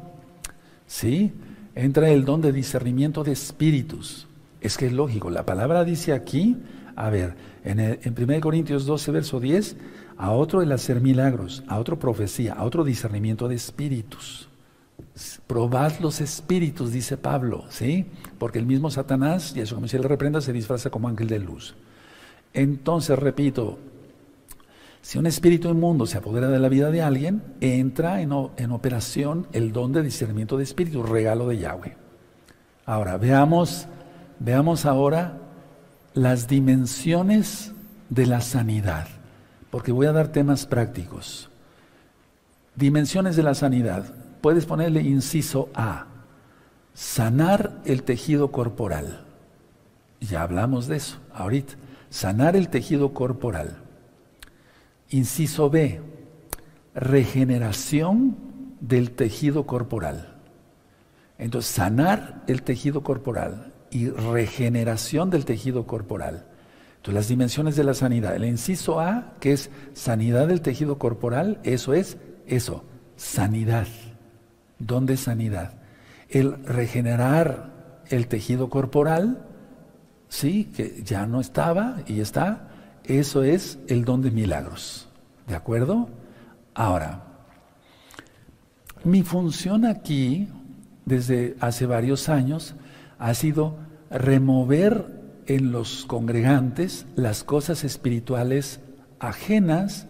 [0.87, 1.33] ¿Sí?
[1.77, 4.27] Entra el don de discernimiento de espíritus.
[4.63, 5.29] Es que es lógico.
[5.29, 6.57] La palabra dice aquí,
[6.97, 7.35] a ver,
[7.65, 9.77] en, en 1 Corintios 12, verso 10,
[10.17, 14.49] a otro el hacer milagros, a otro profecía, a otro discernimiento de espíritus.
[15.47, 18.07] Probad los espíritus, dice Pablo, ¿sí?
[18.39, 21.41] Porque el mismo Satanás, y eso como si le reprenda, se disfraza como ángel de
[21.41, 21.75] luz.
[22.55, 23.79] Entonces, repito,
[25.07, 29.71] si un espíritu inmundo se apodera de la vida de alguien, entra en, operación el
[29.71, 31.97] don de discernimiento de espíritu, regalo de Yahweh.
[32.85, 33.87] Ahora, veamos,
[34.41, 35.39] veamos ahora
[36.13, 37.73] las dimensiones
[38.11, 39.07] de la sanidad,
[39.71, 41.51] porque voy a dar temas prácticos.
[42.75, 44.13] Dimensiones de la sanidad.
[44.41, 46.07] Puedes ponerle inciso A,
[46.95, 49.25] sanar el tejido corporal.
[50.21, 51.75] Ya hablamos de eso ahorita.
[52.11, 53.86] Sanar el tejido corporal.
[55.11, 56.01] Inciso B,
[56.95, 58.37] regeneración
[58.81, 60.37] del tejido corporal.
[61.39, 66.47] Entonces, sanar el tejido corporal y regeneración del tejido corporal.
[66.97, 68.35] Entonces, las dimensiones de la sanidad.
[68.35, 72.17] El inciso A, que es sanidad del tejido corporal, eso es
[72.47, 72.85] eso,
[73.17, 73.87] sanidad.
[74.79, 75.75] ¿Dónde es sanidad?
[76.29, 79.47] El regenerar el tejido corporal,
[80.29, 82.66] sí, que ya no estaba y está,
[83.09, 85.09] eso es el don de milagros.
[85.47, 86.09] ¿De acuerdo?
[86.75, 87.23] Ahora,
[89.05, 90.49] mi función aquí,
[91.05, 92.75] desde hace varios años,
[93.19, 93.77] ha sido
[94.11, 95.17] remover
[95.47, 98.81] en los congregantes las cosas espirituales
[99.21, 100.07] ajenas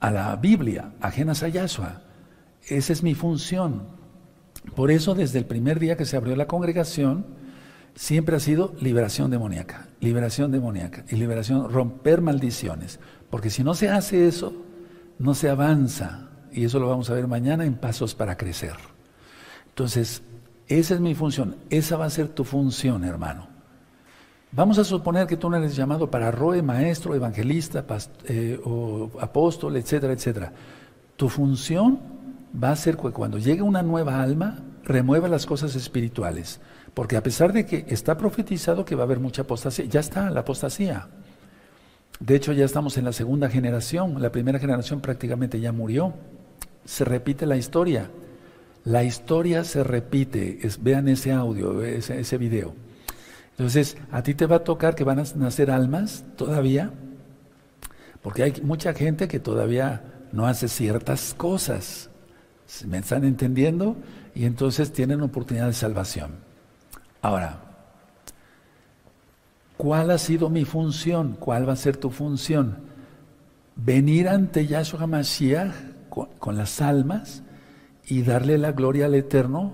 [0.00, 2.02] a la Biblia, ajenas a Yahshua.
[2.66, 3.82] Esa es mi función.
[4.74, 7.26] Por eso, desde el primer día que se abrió la congregación,
[7.94, 13.00] siempre ha sido liberación demoníaca, liberación demoníaca y liberación, romper maldiciones.
[13.30, 14.52] Porque si no se hace eso,
[15.18, 16.28] no se avanza.
[16.52, 18.74] Y eso lo vamos a ver mañana en pasos para crecer.
[19.68, 20.22] Entonces,
[20.68, 23.48] esa es mi función, esa va a ser tu función, hermano.
[24.52, 27.84] Vamos a suponer que tú no eres llamado para roe, maestro, evangelista,
[28.26, 30.52] eh, o apóstol, etcétera, etcétera.
[31.16, 31.98] Tu función
[32.62, 36.60] va a ser que cuando llegue una nueva alma, remueva las cosas espirituales.
[36.94, 40.30] Porque a pesar de que está profetizado que va a haber mucha apostasía, ya está
[40.30, 41.08] la apostasía.
[42.20, 44.22] De hecho, ya estamos en la segunda generación.
[44.22, 46.14] La primera generación prácticamente ya murió.
[46.84, 48.10] Se repite la historia.
[48.84, 50.60] La historia se repite.
[50.80, 52.74] vean ese audio, ese, ese video.
[53.50, 56.92] Entonces, a ti te va a tocar que van a nacer almas todavía,
[58.20, 60.02] porque hay mucha gente que todavía
[60.32, 62.10] no hace ciertas cosas.
[62.86, 63.96] ¿Me están entendiendo?
[64.34, 66.32] Y entonces tienen oportunidad de salvación.
[67.24, 67.58] Ahora,
[69.78, 71.38] ¿cuál ha sido mi función?
[71.40, 72.76] ¿Cuál va a ser tu función?
[73.76, 75.72] Venir ante Yahshua Mashiach
[76.10, 77.42] con, las almas
[78.04, 79.72] y darle la gloria al Eterno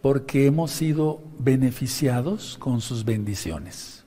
[0.00, 4.04] porque hemos sido beneficiados con sus bendiciones.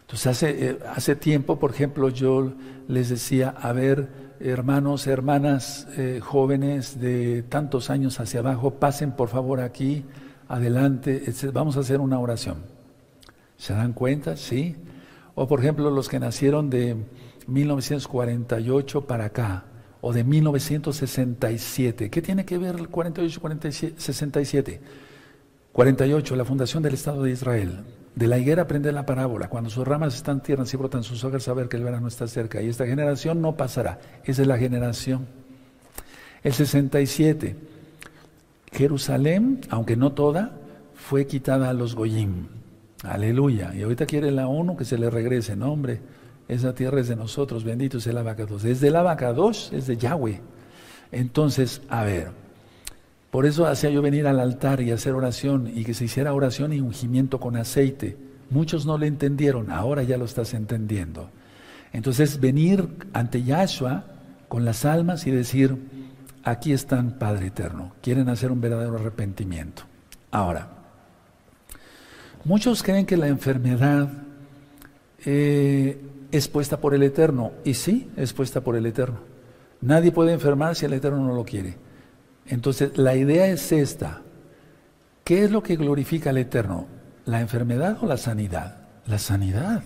[0.00, 2.54] Entonces, hace, eh, hace tiempo, por ejemplo, yo
[2.88, 4.08] les decía, a ver,
[4.40, 10.06] hermanos, hermanas, eh, jóvenes de tantos años hacia abajo, pasen por favor aquí
[10.52, 12.58] adelante, vamos a hacer una oración.
[13.56, 14.36] ¿Se dan cuenta?
[14.36, 14.76] Sí.
[15.34, 16.94] O por ejemplo, los que nacieron de
[17.46, 19.64] 1948 para acá,
[20.02, 22.10] o de 1967.
[22.10, 24.80] ¿Qué tiene que ver el 48 47, 67?
[25.72, 27.84] 48, la fundación del Estado de Israel.
[28.14, 29.48] De la higuera aprende la parábola.
[29.48, 32.60] Cuando sus ramas están tiernas y brotan sus hojas, saber que el verano está cerca.
[32.60, 34.00] Y esta generación no pasará.
[34.24, 35.26] Esa es la generación.
[36.42, 37.71] El 67.
[38.72, 40.52] Jerusalén, aunque no toda,
[40.94, 42.46] fue quitada a los Goyim.
[43.02, 43.74] Aleluya.
[43.74, 45.56] Y ahorita quiere la ONU que se le regrese.
[45.56, 46.00] No, hombre,
[46.48, 47.64] esa tierra es de nosotros.
[47.64, 48.64] Bendito sea el abacados.
[48.64, 50.40] Es del abacados, es de Yahweh.
[51.10, 52.30] Entonces, a ver,
[53.30, 56.72] por eso hacía yo venir al altar y hacer oración y que se hiciera oración
[56.72, 58.16] y ungimiento con aceite.
[58.50, 61.30] Muchos no le entendieron, ahora ya lo estás entendiendo.
[61.92, 64.04] Entonces, venir ante Yahshua
[64.48, 65.76] con las almas y decir,
[66.44, 69.82] aquí están, Padre Eterno, quieren hacer un verdadero arrepentimiento.
[70.30, 70.68] Ahora,
[72.44, 74.08] muchos creen que la enfermedad
[75.24, 79.20] eh, es puesta por el Eterno, y sí, es puesta por el Eterno.
[79.80, 81.76] Nadie puede enfermar si el Eterno no lo quiere.
[82.46, 84.22] Entonces, la idea es esta.
[85.24, 86.86] ¿Qué es lo que glorifica al Eterno?
[87.24, 88.76] ¿La enfermedad o la sanidad?
[89.06, 89.82] La sanidad.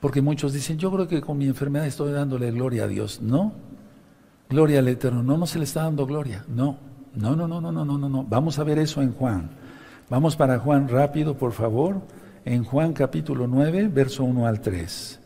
[0.00, 3.20] Porque muchos dicen, yo creo que con mi enfermedad estoy dándole gloria a Dios.
[3.20, 3.52] No,
[4.48, 5.22] gloria al Eterno.
[5.22, 6.44] No, no se le está dando gloria.
[6.48, 6.78] No,
[7.14, 8.24] no, no, no, no, no, no, no.
[8.24, 9.50] Vamos a ver eso en Juan.
[10.08, 12.02] Vamos para Juan rápido, por favor.
[12.44, 15.20] En Juan capítulo 9, verso 1 al 3.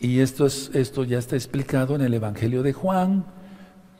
[0.00, 3.24] Y esto, es, esto ya está explicado en el Evangelio de Juan,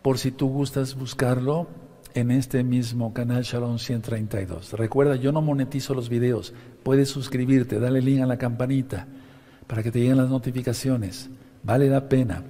[0.03, 1.66] por si tú gustas buscarlo
[2.14, 4.73] en este mismo canal Shalom 132.
[4.73, 6.55] Recuerda, yo no monetizo los videos.
[6.83, 9.07] Puedes suscribirte, dale link a la campanita
[9.66, 11.31] para que te lleguen las notificaciones.
[11.62, 12.43] Vale la pena.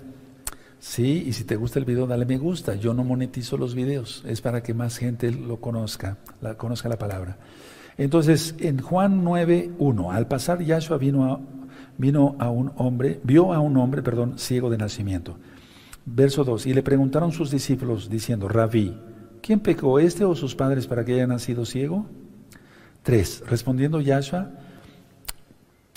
[0.80, 2.76] Sí, y si te gusta el video, dale me gusta.
[2.76, 6.98] Yo no monetizo los videos, es para que más gente lo conozca, la, conozca la
[6.98, 7.36] palabra.
[7.96, 11.40] Entonces, en Juan 9:1, al pasar Yahshua vino a,
[11.96, 15.36] vino a un hombre, vio a un hombre, perdón, ciego de nacimiento.
[16.06, 18.96] Verso 2, y le preguntaron sus discípulos diciendo, Rabí,
[19.42, 22.06] ¿quién pecó este o sus padres para que haya nacido ciego?
[23.02, 24.50] 3, respondiendo Yahshua,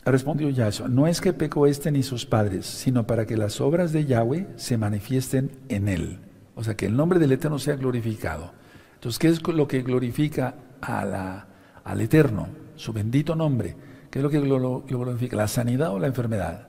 [0.06, 3.92] respondió Yahshua, no es que pecó este ni sus padres, sino para que las obras
[3.92, 6.20] de Yahweh se manifiesten en él.
[6.56, 8.52] O sea, que el nombre del Eterno sea glorificado.
[8.96, 12.50] Entonces, ¿qué es lo que glorifica al Eterno?
[12.76, 13.76] Su bendito nombre.
[14.10, 15.36] ¿Qué es lo que lo, glorifica?
[15.38, 16.68] ¿La sanidad o la enfermedad?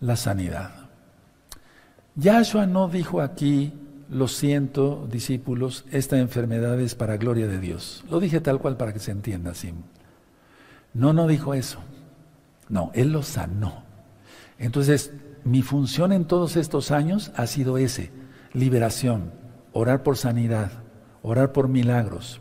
[0.00, 0.70] La sanidad.
[2.16, 3.72] Yahshua no dijo aquí,
[4.10, 8.04] lo siento, discípulos, esta enfermedad es para gloria de Dios.
[8.10, 9.72] Lo dije tal cual para que se entienda así.
[10.94, 11.80] No, no dijo eso.
[12.68, 13.84] No, Él lo sanó.
[14.58, 15.12] Entonces,
[15.44, 18.10] mi función en todos estos años ha sido ese,
[18.52, 19.32] liberación,
[19.72, 20.70] orar por sanidad,
[21.22, 22.40] orar por milagros.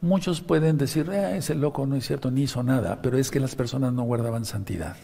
[0.00, 3.40] Muchos pueden decir, eh, ese loco no es cierto, ni hizo nada, pero es que
[3.40, 4.96] las personas no guardaban santidad.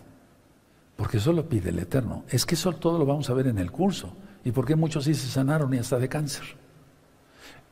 [0.97, 2.24] Porque eso lo pide el Eterno.
[2.30, 4.16] Es que eso todo lo vamos a ver en el curso.
[4.45, 6.45] ¿Y por qué muchos sí se sanaron y hasta de cáncer?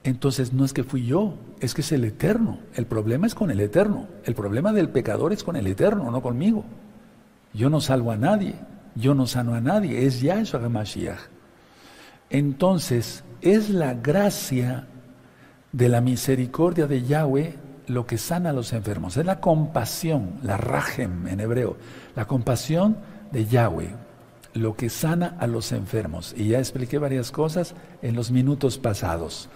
[0.05, 2.59] Entonces no es que fui yo, es que es el Eterno.
[2.75, 4.07] El problema es con el Eterno.
[4.25, 6.65] El problema del pecador es con el Eterno, no conmigo.
[7.55, 8.55] Yo no salvo a nadie,
[8.95, 11.21] yo no sano a nadie, es Yahshua Mashiach.
[12.29, 14.87] Entonces, es la gracia
[15.73, 19.17] de la misericordia de Yahweh lo que sana a los enfermos.
[19.17, 21.77] Es la compasión, la rajem en hebreo,
[22.17, 22.99] la compasión
[23.31, 23.95] de Yahweh,
[24.55, 26.35] lo que sana a los enfermos.
[26.37, 29.49] Y ya expliqué varias cosas en los minutos pasados.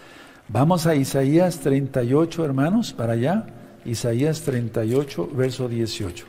[0.51, 3.44] Vamos a Isaías 38, hermanos, para allá.
[3.84, 6.24] Isaías 38, verso 18.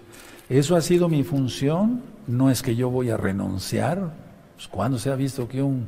[0.49, 4.11] Eso ha sido mi función, no es que yo voy a renunciar.
[4.55, 5.87] Pues, ¿Cuándo se ha visto que un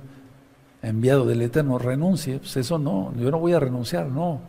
[0.82, 2.38] enviado del Eterno renuncie?
[2.38, 4.40] Pues eso no, yo no voy a renunciar, no,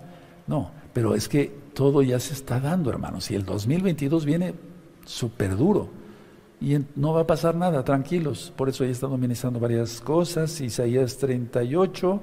[0.46, 0.70] no.
[0.92, 3.32] Pero es que todo ya se está dando, hermanos.
[3.32, 4.54] Y el 2022 viene
[5.04, 5.88] súper duro.
[6.60, 8.52] Y no va a pasar nada, tranquilos.
[8.54, 10.60] Por eso he estado ministrando varias cosas.
[10.60, 12.22] Isaías 38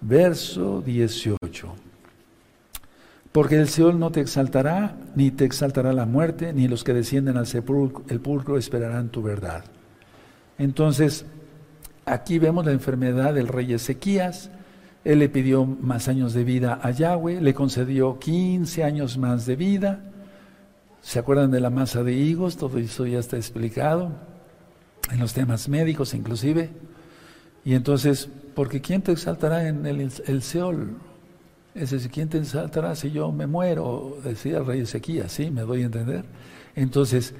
[0.00, 1.74] verso 18.
[3.32, 7.36] Porque el Seol no te exaltará, ni te exaltará la muerte, ni los que descienden
[7.36, 9.64] al sepulcro, esperarán tu verdad.
[10.58, 11.24] Entonces,
[12.06, 14.50] aquí vemos la enfermedad del rey Ezequías.
[15.04, 19.56] Él le pidió más años de vida a Yahweh, le concedió 15 años más de
[19.56, 20.00] vida.
[21.00, 22.56] ¿Se acuerdan de la masa de higos?
[22.56, 24.10] Todo eso ya está explicado
[25.10, 26.70] en los temas médicos inclusive.
[27.64, 30.96] Y entonces porque ¿quién te exaltará en el, Seol?
[31.74, 34.18] Es decir, ¿quién te exaltará si yo me muero?
[34.24, 35.50] Decía el rey Ezequías, ¿sí?
[35.50, 36.24] ¿Me doy a entender?
[36.74, 37.34] Entonces,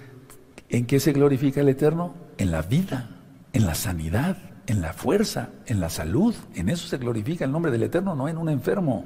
[0.68, 2.14] ¿en qué se glorifica el Eterno?
[2.38, 3.10] En la vida,
[3.52, 6.34] en la sanidad, en la fuerza, en la salud.
[6.54, 9.04] En eso se glorifica el nombre del Eterno, no en un enfermo.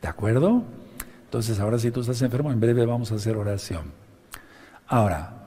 [0.00, 0.62] ¿De acuerdo?
[1.24, 3.90] Entonces, ahora si tú estás enfermo, en breve vamos a hacer oración.
[4.86, 5.41] Ahora,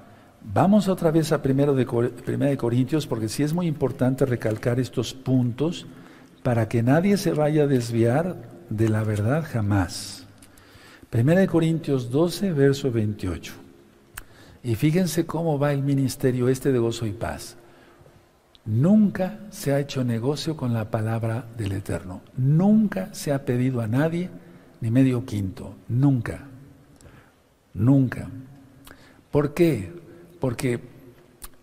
[0.54, 4.80] Vamos otra vez a primero de, primera de Corintios porque sí es muy importante recalcar
[4.80, 5.86] estos puntos
[6.44, 8.36] para que nadie se vaya a desviar
[8.70, 10.26] de la verdad jamás.
[11.10, 13.54] Primera de Corintios 12, verso 28.
[14.64, 17.58] Y fíjense cómo va el ministerio este de gozo y paz.
[18.66, 22.22] Nunca se ha hecho negocio con la palabra del Eterno.
[22.38, 24.30] Nunca se ha pedido a nadie
[24.82, 25.76] ni medio quinto.
[25.88, 26.48] Nunca.
[27.74, 28.28] Nunca.
[29.32, 30.05] ¿Por qué?
[30.46, 30.80] Porque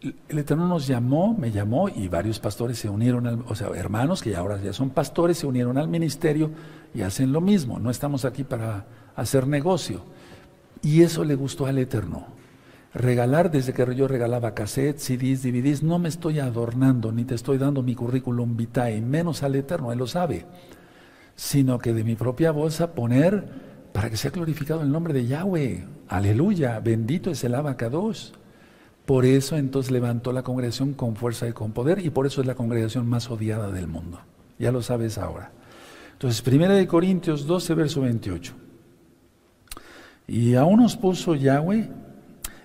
[0.02, 4.22] el Eterno nos llamó, me llamó y varios pastores se unieron, al, o sea, hermanos
[4.22, 6.50] que ahora ya son pastores, se unieron al ministerio
[6.92, 7.78] y hacen lo mismo.
[7.78, 10.02] No estamos aquí para hacer negocio.
[10.82, 12.26] Y eso le gustó al Eterno.
[12.92, 17.58] Regalar, desde que yo regalaba cassettes, CDs, DVDs, no me estoy adornando, ni te estoy
[17.58, 20.44] dando mi currículum vitae, menos al Eterno, Él lo sabe.
[21.36, 23.46] Sino que de mi propia bolsa poner
[23.92, 25.84] para que sea glorificado el nombre de Yahweh.
[26.08, 28.34] Aleluya, bendito es el abacados.
[29.06, 32.46] Por eso entonces levantó la congregación con fuerza y con poder y por eso es
[32.46, 34.20] la congregación más odiada del mundo.
[34.58, 35.50] Ya lo sabes ahora.
[36.12, 38.54] Entonces, 1 de Corintios 12, verso 28.
[40.28, 41.90] Y aún nos puso Yahweh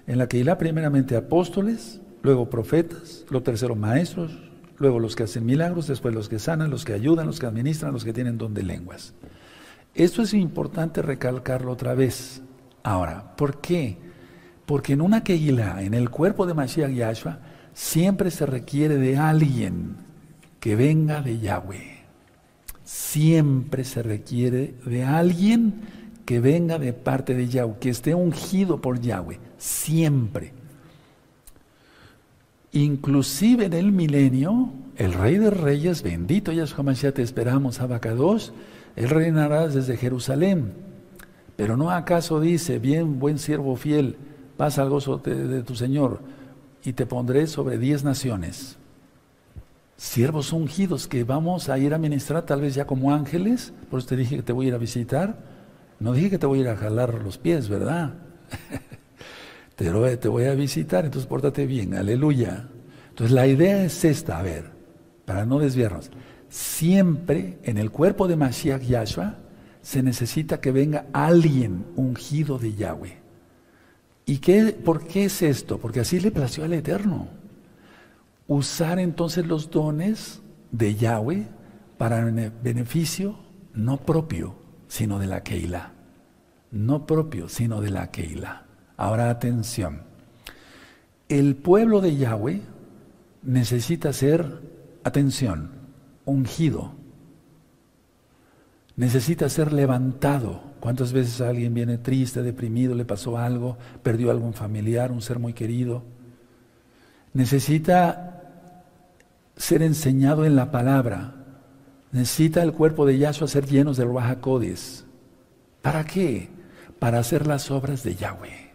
[0.05, 4.39] En la Keilah primeramente apóstoles, luego profetas, lo tercero maestros,
[4.77, 7.93] luego los que hacen milagros, después los que sanan, los que ayudan, los que administran,
[7.93, 9.15] los que tienen don de lenguas.
[9.95, 12.41] Esto es importante recalcarlo otra vez.
[12.83, 13.97] Ahora, ¿por qué?
[14.67, 17.39] Porque en una Keilah, en el cuerpo de Mashiach Yahshua,
[17.73, 19.95] siempre se requiere de alguien
[20.59, 22.03] que venga de Yahweh.
[22.83, 25.83] Siempre se requiere de alguien
[26.25, 29.39] que venga de parte de Yahweh, que esté ungido por Yahweh.
[29.57, 30.51] Siempre.
[32.73, 38.51] Inclusive en el milenio, el Rey de Reyes, bendito Yahshua Mashiach, te esperamos, Abacados,
[38.97, 40.73] Él reinará desde Jerusalén.
[41.55, 44.17] Pero no acaso dice, bien, buen siervo fiel,
[44.57, 46.19] pasa al gozo de, tu Señor
[46.83, 48.77] y te pondré sobre diez naciones.
[49.95, 54.09] Siervos ungidos que vamos a ir a ministrar tal vez ya como ángeles, por eso
[54.09, 55.37] te dije que te voy a ir a visitar.
[55.99, 58.13] No dije que te voy a ir a jalar los pies, ¿verdad?
[59.75, 62.67] te, te voy a visitar, entonces pórtate bien, aleluya.
[63.09, 64.65] Entonces la idea es esta, a ver,
[65.25, 66.11] para no desviarnos.
[66.49, 69.35] Siempre en el cuerpo de Mashiach Yahshua
[69.81, 73.16] se necesita que venga alguien ungido de Yahweh.
[74.27, 75.79] ¿Y qué, por qué es esto?
[75.79, 77.29] Porque así le plació al Eterno.
[78.45, 81.47] Usar entonces los dones de Yahweh
[81.97, 82.23] para
[82.61, 83.39] beneficio
[83.73, 84.55] no propio,
[84.89, 85.93] sino de la Keilah.
[86.71, 88.65] No propio, sino de la Keilah.
[88.97, 90.01] Ahora atención.
[91.29, 92.61] El pueblo de Yahweh
[93.43, 94.61] necesita ser,
[95.05, 95.71] atención,
[96.25, 96.91] ungido.
[98.97, 100.66] Necesita ser levantado.
[100.79, 105.53] ¿Cuántas veces alguien viene triste, deprimido, le pasó algo, perdió algún familiar, un ser muy
[105.53, 106.03] querido?
[107.33, 108.41] Necesita
[109.55, 111.33] ser enseñado en la palabra.
[112.11, 114.39] Necesita el cuerpo de Yahshua ser llenos de Ruach
[115.81, 116.49] ¿Para qué?
[116.99, 118.67] Para hacer las obras de Yahweh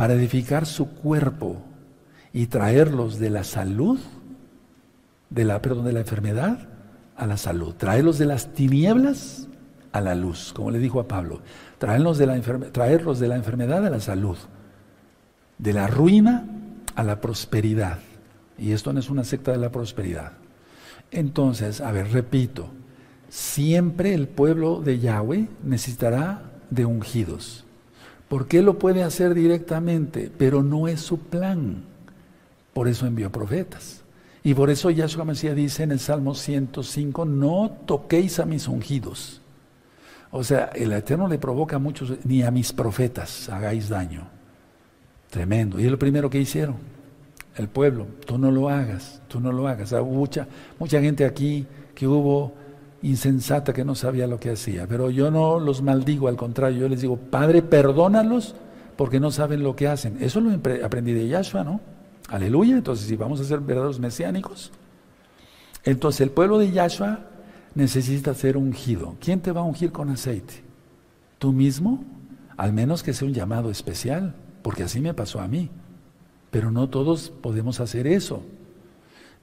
[0.00, 1.60] para edificar su cuerpo
[2.32, 4.00] y traerlos de la salud,
[5.28, 6.70] de la, perdón, de la enfermedad
[7.16, 9.46] a la salud, traerlos de las tinieblas
[9.92, 11.40] a la luz, como le dijo a Pablo,
[11.78, 14.36] traerlos de la, traerlos de la enfermedad a la salud,
[15.58, 16.46] de la ruina
[16.94, 17.98] a la prosperidad.
[18.58, 20.32] Y esto no es una secta de la prosperidad.
[21.10, 22.68] Entonces, a ver, repito,
[23.28, 27.64] siempre el pueblo de Yahweh necesitará de ungidos.
[28.28, 30.30] ¿Por qué lo puede hacer directamente?
[30.36, 31.82] Pero no es su plan.
[32.72, 34.04] Por eso envió profetas.
[34.42, 39.39] Y por eso Yahshua Mesías dice en el Salmo 105, no toquéis a mis ungidos.
[40.32, 44.28] O sea, el Eterno le provoca a muchos, ni a mis profetas hagáis daño.
[45.28, 45.80] Tremendo.
[45.80, 46.76] Y es lo primero que hicieron.
[47.56, 49.92] El pueblo, tú no lo hagas, tú no lo hagas.
[49.92, 50.46] mucha,
[50.78, 52.54] mucha gente aquí que hubo
[53.02, 54.86] insensata que no sabía lo que hacía.
[54.86, 58.54] Pero yo no los maldigo, al contrario, yo les digo, Padre, perdónalos
[58.96, 60.18] porque no saben lo que hacen.
[60.20, 60.52] Eso lo
[60.84, 61.80] aprendí de Yahshua, ¿no?
[62.28, 62.76] Aleluya.
[62.76, 64.70] Entonces, si vamos a ser verdaderos mesiánicos,
[65.84, 67.29] entonces el pueblo de Yahshua
[67.74, 69.16] necesita ser ungido.
[69.20, 70.62] ¿Quién te va a ungir con aceite?
[71.38, 72.04] ¿Tú mismo?
[72.56, 75.70] Al menos que sea un llamado especial, porque así me pasó a mí.
[76.50, 78.42] Pero no todos podemos hacer eso.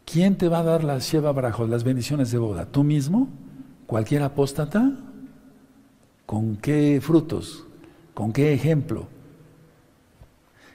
[0.05, 2.65] ¿Quién te va a dar las Sheva Barajos, las bendiciones de boda?
[2.65, 3.29] ¿Tú mismo?
[3.87, 4.91] cualquier apóstata,
[6.25, 7.65] ¿con qué frutos?
[8.13, 9.07] ¿Con qué ejemplo?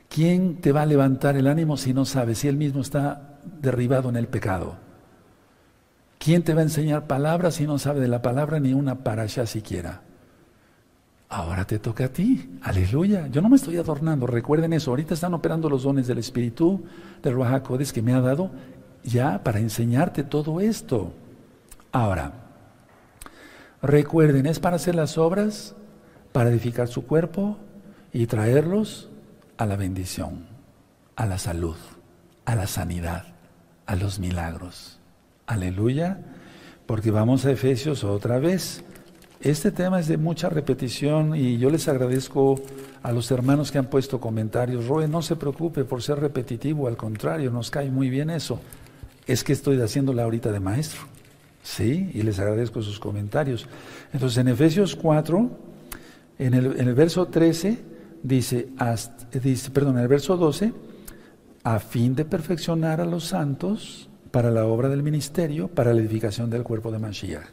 [0.08, 4.08] ¿Quién te va a levantar el ánimo si no sabes, si él mismo está derribado
[4.08, 4.76] en el pecado?
[6.22, 9.22] ¿Quién te va a enseñar palabras si no sabe de la palabra ni una para
[9.22, 10.02] allá siquiera?
[11.28, 13.26] Ahora te toca a ti, aleluya.
[13.28, 14.90] Yo no me estoy adornando, recuerden eso.
[14.90, 16.84] Ahorita están operando los dones del Espíritu,
[17.22, 18.50] del Ruach que me ha dado
[19.02, 21.12] ya para enseñarte todo esto.
[21.90, 22.42] Ahora,
[23.82, 25.74] Recuerden, es para hacer las obras,
[26.30, 27.58] para edificar su cuerpo
[28.12, 29.10] y traerlos
[29.58, 30.46] a la bendición,
[31.16, 31.76] a la salud,
[32.44, 33.24] a la sanidad,
[33.86, 35.01] a los milagros.
[35.46, 36.18] Aleluya,
[36.86, 38.84] porque vamos a Efesios otra vez.
[39.40, 42.60] Este tema es de mucha repetición y yo les agradezco
[43.02, 44.86] a los hermanos que han puesto comentarios.
[44.86, 48.60] Roe, no se preocupe por ser repetitivo, al contrario, nos cae muy bien eso.
[49.26, 51.00] Es que estoy haciéndola ahorita de maestro.
[51.62, 53.66] Sí, y les agradezco sus comentarios.
[54.12, 55.50] Entonces, en Efesios 4,
[56.38, 57.78] en el, verso 13,
[58.22, 58.68] dice,
[59.42, 60.72] dice, perdón, en el verso 12,
[61.64, 66.50] a fin de perfeccionar a los santos para la obra del ministerio, para la edificación
[66.50, 67.46] del cuerpo de Mashiach.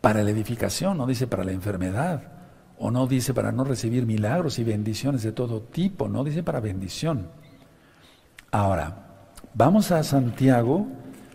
[0.00, 2.32] Para la edificación, no dice para la enfermedad,
[2.78, 6.58] o no dice para no recibir milagros y bendiciones de todo tipo, no dice para
[6.58, 7.28] bendición.
[8.50, 10.88] Ahora, vamos a Santiago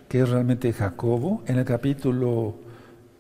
[0.10, 2.56] que es realmente Jacobo, en el capítulo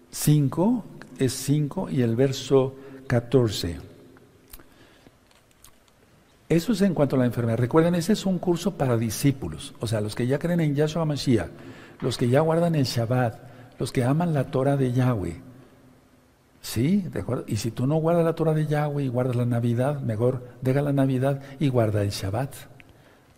[0.09, 0.85] 5,
[1.19, 3.88] es 5 y el verso 14.
[6.49, 7.59] Eso es en cuanto a la enfermedad.
[7.59, 11.05] Recuerden, ese es un curso para discípulos, o sea, los que ya creen en Yahshua
[11.05, 11.51] Mashiach,
[12.01, 13.39] los que ya guardan el Shabbat,
[13.77, 15.41] los que aman la Torah de Yahweh.
[16.61, 17.05] ¿Sí?
[17.13, 17.45] ¿De acuerdo?
[17.47, 20.81] Y si tú no guardas la Torah de Yahweh y guardas la Navidad, mejor deja
[20.81, 22.53] la Navidad y guarda el Shabbat.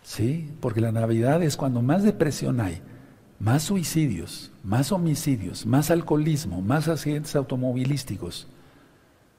[0.02, 0.50] ¿Sí?
[0.60, 2.80] Porque la Navidad es cuando más depresión hay,
[3.38, 8.48] más suicidios, más homicidios, más alcoholismo, más accidentes automovilísticos.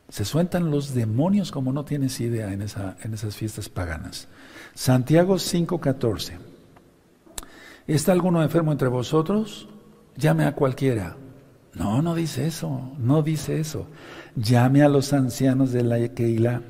[0.09, 4.27] Se sueltan los demonios como no tienes idea en, esa, en esas fiestas paganas.
[4.75, 6.33] Santiago 5:14.
[7.87, 9.67] ¿Está alguno enfermo entre vosotros?
[10.15, 11.17] Llame a cualquiera.
[11.73, 13.87] No, no dice eso, no dice eso.
[14.35, 16.61] Llame a los ancianos de la Keila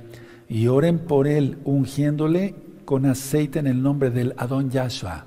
[0.47, 2.55] y oren por él, ungiéndole
[2.85, 5.25] con aceite en el nombre del Adón Yahshua.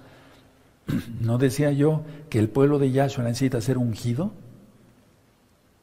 [1.21, 4.33] ¿No decía yo que el pueblo de Yahshua necesita ser ungido?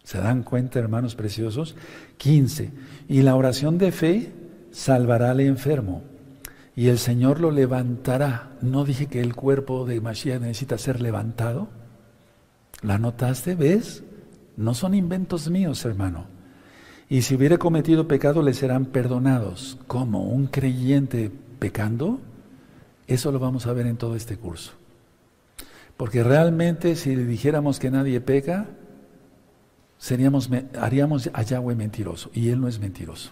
[0.04, 1.76] ¿Se dan cuenta, hermanos preciosos?
[2.18, 2.72] 15.
[3.08, 4.32] Y la oración de fe
[4.72, 6.04] salvará al enfermo
[6.76, 8.52] y el Señor lo levantará.
[8.62, 11.70] ¿No dije que el cuerpo de Mashiach necesita ser levantado?
[12.82, 13.56] ¿La notaste?
[13.56, 14.04] ¿Ves?
[14.58, 16.26] No son inventos míos, hermano.
[17.10, 19.78] Y si hubiera cometido pecado, le serán perdonados.
[19.88, 20.30] ¿Cómo?
[20.30, 22.20] ¿Un creyente pecando?
[23.08, 24.74] Eso lo vamos a ver en todo este curso.
[25.96, 28.68] Porque realmente si dijéramos que nadie peca,
[30.04, 33.32] seríamos, haríamos a Yahweh mentiroso, y Él no es mentiroso.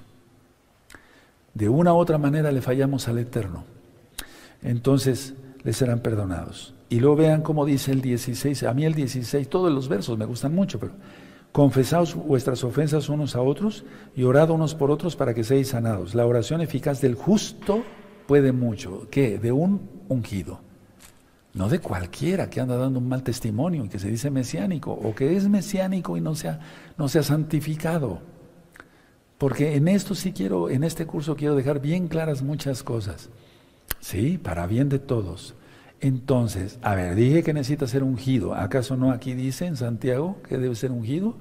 [1.54, 3.66] De una u otra manera le fallamos al Eterno.
[4.62, 6.74] Entonces le serán perdonados.
[6.88, 10.24] Y luego vean cómo dice el 16, a mí el 16, todos los versos me
[10.24, 10.94] gustan mucho, pero
[11.52, 13.84] confesaos vuestras ofensas unos a otros
[14.16, 16.16] y orad unos por otros para que seáis sanados.
[16.16, 17.84] La oración eficaz del justo
[18.28, 19.10] puede mucho.
[19.12, 19.38] ¿Qué?
[19.38, 20.62] De un ungido.
[21.54, 25.14] No de cualquiera que anda dando un mal testimonio y que se dice mesiánico o
[25.14, 26.60] que es mesiánico y no se ha,
[26.98, 28.22] no santificado.
[29.38, 33.30] Porque en esto sí quiero, en este curso quiero dejar bien claras muchas cosas.
[34.00, 35.56] Sí, para bien de todos.
[36.00, 38.56] Entonces, a ver, dije que necesita ser ungido.
[38.56, 41.38] ¿Acaso no aquí dice en Santiago que debe ser ungido?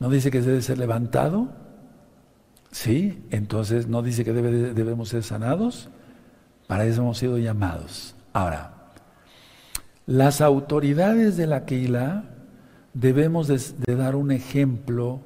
[0.00, 1.52] ¿No dice que debe ser levantado?
[2.70, 5.90] Sí, entonces no dice que debe, debemos ser sanados.
[6.66, 8.14] Para eso hemos sido llamados.
[8.32, 8.71] Ahora,
[10.12, 12.24] las autoridades de la Keilah
[12.92, 15.22] debemos de, dar un ejemplo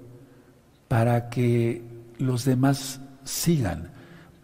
[0.87, 1.83] para que
[2.19, 3.91] los demás sigan.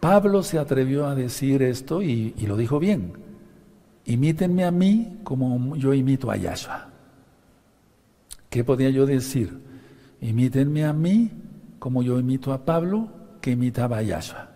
[0.01, 3.13] Pablo se atrevió a decir esto y, y, lo dijo bien.
[4.03, 6.89] Imítenme a mí como yo imito a Yahshua.
[8.49, 9.61] ¿Qué podía yo decir?
[10.19, 11.31] Imítenme a mí
[11.79, 13.07] como yo imito a Pablo
[13.39, 14.49] que imitaba a Yahshua.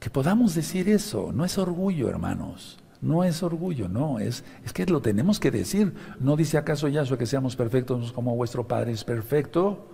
[0.00, 2.78] Que podamos decir eso, no es orgullo, hermanos.
[3.00, 5.94] No es orgullo, no, es, es que lo tenemos que decir.
[6.18, 9.86] ¿No dice acaso Yahshua que seamos perfectos como vuestro Padre es perfecto?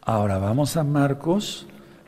[0.00, 1.66] Ahora vamos a Marcos,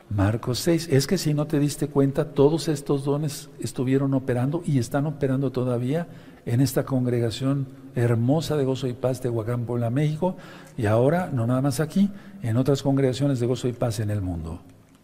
[0.09, 0.87] Marcos 6.
[0.89, 5.51] Es que si no te diste cuenta, todos estos dones estuvieron operando y están operando
[5.51, 6.07] todavía
[6.45, 10.37] en esta congregación hermosa de Gozo y Paz de Huacán, Puebla, México,
[10.77, 12.09] y ahora, no nada más aquí,
[12.41, 14.61] en otras congregaciones de Gozo y Paz en el mundo,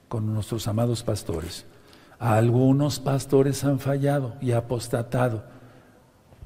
[0.07, 1.65] con nuestros amados pastores.
[2.19, 5.43] Algunos pastores han fallado y apostatado.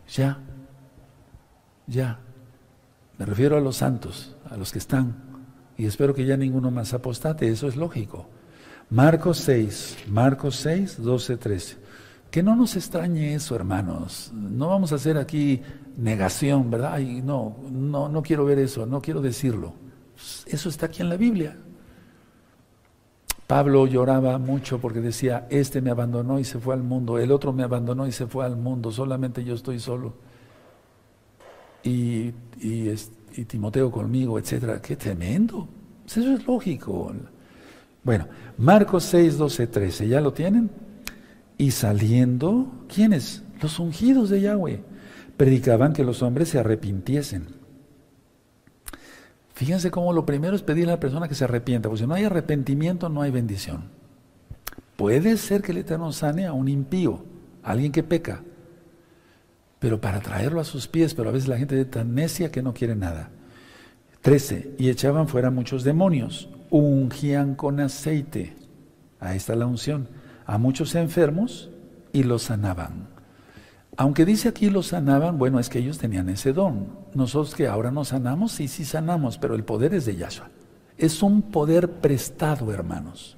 [0.08, 0.40] Ya,
[1.88, 2.20] ya.
[3.18, 5.16] Me refiero a los santos, a los que están.
[5.78, 8.28] Y espero que ya ninguno más apostate, eso es lógico.
[8.90, 11.78] Marcos 6, Marcos 6, 12, 13.
[12.32, 14.32] Que no nos extrañe eso, hermanos.
[14.34, 15.62] No vamos a hacer aquí
[15.98, 16.94] negación, ¿verdad?
[16.94, 19.74] Ay, no, no, no quiero ver eso, no quiero decirlo.
[20.46, 21.58] Eso está aquí en la Biblia.
[23.50, 27.52] Pablo lloraba mucho porque decía, este me abandonó y se fue al mundo, el otro
[27.52, 30.14] me abandonó y se fue al mundo, solamente yo estoy solo.
[31.82, 32.32] Y,
[32.62, 32.94] y,
[33.48, 34.80] Timoteo conmigo, etcétera.
[34.80, 35.68] Qué tremendo.
[36.04, 37.12] Pues eso es lógico.
[38.04, 38.28] Bueno,
[38.60, 40.70] Marcos 6, 12, 13, ¿ya lo tienen?
[41.58, 43.42] Y saliendo, ¿quiénes?
[43.64, 44.84] Los ungidos de Yahweh.
[45.38, 47.59] Predicaban que los hombres se arrepintiesen
[49.60, 52.14] Fíjense cómo lo primero es pedirle a la persona que se arrepienta, porque si no
[52.14, 53.90] hay arrepentimiento no hay bendición.
[54.96, 57.26] Puede ser que el Eterno sane a un impío,
[57.62, 58.42] a alguien que peca,
[59.80, 62.62] pero para traerlo a sus pies, pero a veces la gente es tan necia que
[62.62, 63.32] no quiere nada.
[64.22, 64.76] 13.
[64.78, 68.56] Y echaban fuera muchos demonios, ungían con aceite,
[69.20, 70.08] ahí está la unción,
[70.46, 71.70] a muchos enfermos
[72.14, 73.10] y los sanaban.
[74.00, 76.88] Aunque dice aquí los sanaban, bueno, es que ellos tenían ese don.
[77.14, 80.48] Nosotros que ahora nos sanamos, sí, sí sanamos, pero el poder es de Yahshua.
[80.98, 83.36] Es un poder prestado, hermanos.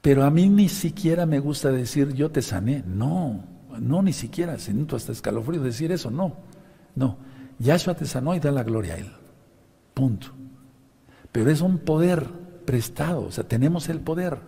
[0.00, 2.84] Pero a mí ni siquiera me gusta decir yo te sané.
[2.86, 3.42] No,
[3.80, 4.56] no, ni siquiera.
[4.60, 6.08] Siento hasta escalofrío decir eso.
[6.08, 6.36] No,
[6.94, 7.16] no.
[7.58, 9.10] Yahshua te sanó y da la gloria a Él.
[9.92, 10.28] Punto.
[11.32, 12.28] Pero es un poder
[12.64, 14.38] prestado, o sea, tenemos el poder.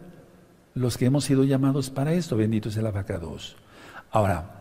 [0.74, 3.56] los que hemos sido llamados para esto, bendito es el abacados.
[4.12, 4.59] Ahora,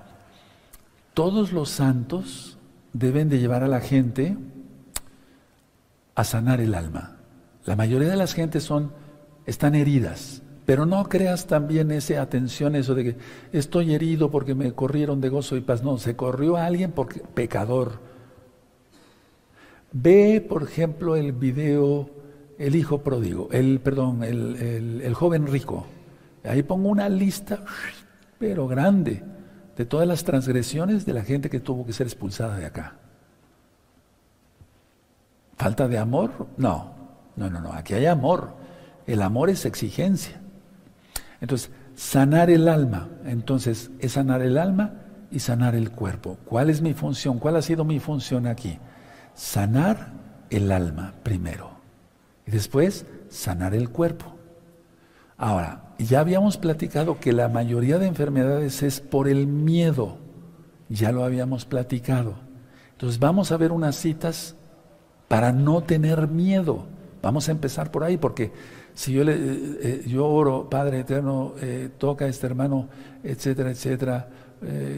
[1.20, 2.57] todos los santos
[2.93, 4.38] deben de llevar a la gente
[6.15, 7.17] a sanar el alma.
[7.65, 8.93] La mayoría de las gentes son,
[9.45, 13.17] están heridas, pero no creas también esa atención, eso de que
[13.51, 15.84] estoy herido porque me corrieron de gozo y paz.
[15.84, 17.99] No, se corrió a alguien porque pecador.
[19.91, 22.09] Ve, por ejemplo, el video
[22.57, 25.86] El hijo pródigo, el, perdón, el, el joven rico.
[26.45, 27.65] Ahí pongo una lista,
[28.39, 29.22] pero grande,
[29.80, 32.96] de todas las transgresiones de la gente que tuvo que ser expulsada de acá.
[35.56, 36.48] ¿Falta de amor?
[36.58, 36.92] No,
[37.38, 38.56] no, no, no, aquí hay amor.
[39.08, 40.42] El amor es exigencia.
[41.40, 43.08] Entonces, sanar el alma.
[43.24, 44.96] Entonces, es sanar el alma
[45.32, 46.38] y sanar el cuerpo.
[46.44, 47.40] ¿Cuál es mi función?
[47.40, 48.80] ¿Cuál ha sido mi función aquí?
[49.34, 50.12] Sanar
[50.50, 51.72] el alma primero.
[52.46, 54.36] Y después, sanar el cuerpo.
[55.38, 60.18] Ahora, ya habíamos platicado que la mayoría de enfermedades es por el miedo.
[60.88, 62.36] Ya lo habíamos platicado.
[62.91, 64.56] Entonces vamos a ver unas citas
[65.28, 66.86] para no tener miedo.
[67.22, 68.52] Vamos a empezar por ahí, porque
[68.93, 72.89] si yo, le, eh, eh, yo oro, Padre Eterno, eh, toca a este hermano,
[73.24, 74.30] etcétera, etcétera,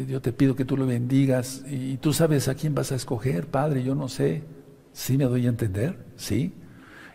[0.08, 3.46] yo te pido que tú lo bendigas y, tú sabes a quién vas a escoger,
[3.46, 4.42] Padre, yo no sé.
[4.92, 6.00] ¿Sí me doy a entender?
[6.16, 6.56] ¿Sí?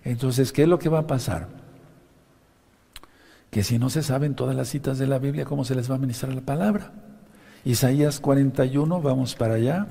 [0.04, 1.48] Entonces, ¿qué es lo que va a pasar?
[3.56, 5.94] Que si no se saben todas las citas de la Biblia, ¿cómo se les va
[5.94, 6.92] a ministrar la palabra?
[7.64, 9.86] Isaías 41, vamos para allá.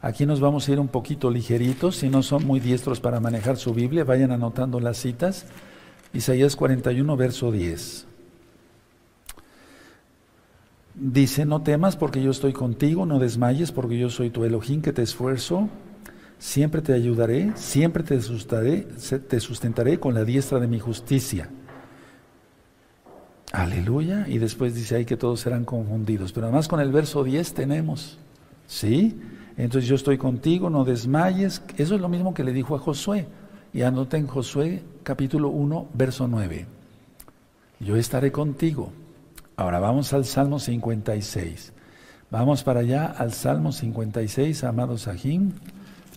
[0.00, 3.56] Aquí nos vamos a ir un poquito ligeritos, si no son muy diestros para manejar
[3.56, 5.46] su Biblia, vayan anotando las citas.
[6.12, 8.04] Isaías 41, verso 10.
[10.96, 14.92] Dice, no temas porque yo estoy contigo, no desmayes porque yo soy tu Elohim que
[14.92, 15.68] te esfuerzo,
[16.40, 21.48] siempre te ayudaré, siempre te te sustentaré con la diestra de mi justicia.
[23.52, 24.26] Aleluya.
[24.28, 26.32] Y después dice ahí que todos serán confundidos.
[26.32, 28.18] Pero además con el verso 10 tenemos,
[28.66, 29.18] ¿sí?
[29.56, 31.62] Entonces yo estoy contigo, no desmayes.
[31.76, 33.26] Eso es lo mismo que le dijo a Josué.
[33.72, 36.66] Y anoten Josué capítulo 1, verso 9.
[37.80, 38.92] Yo estaré contigo.
[39.56, 41.72] Ahora vamos al Salmo 56.
[42.30, 45.52] Vamos para allá al Salmo 56, amados Sahim.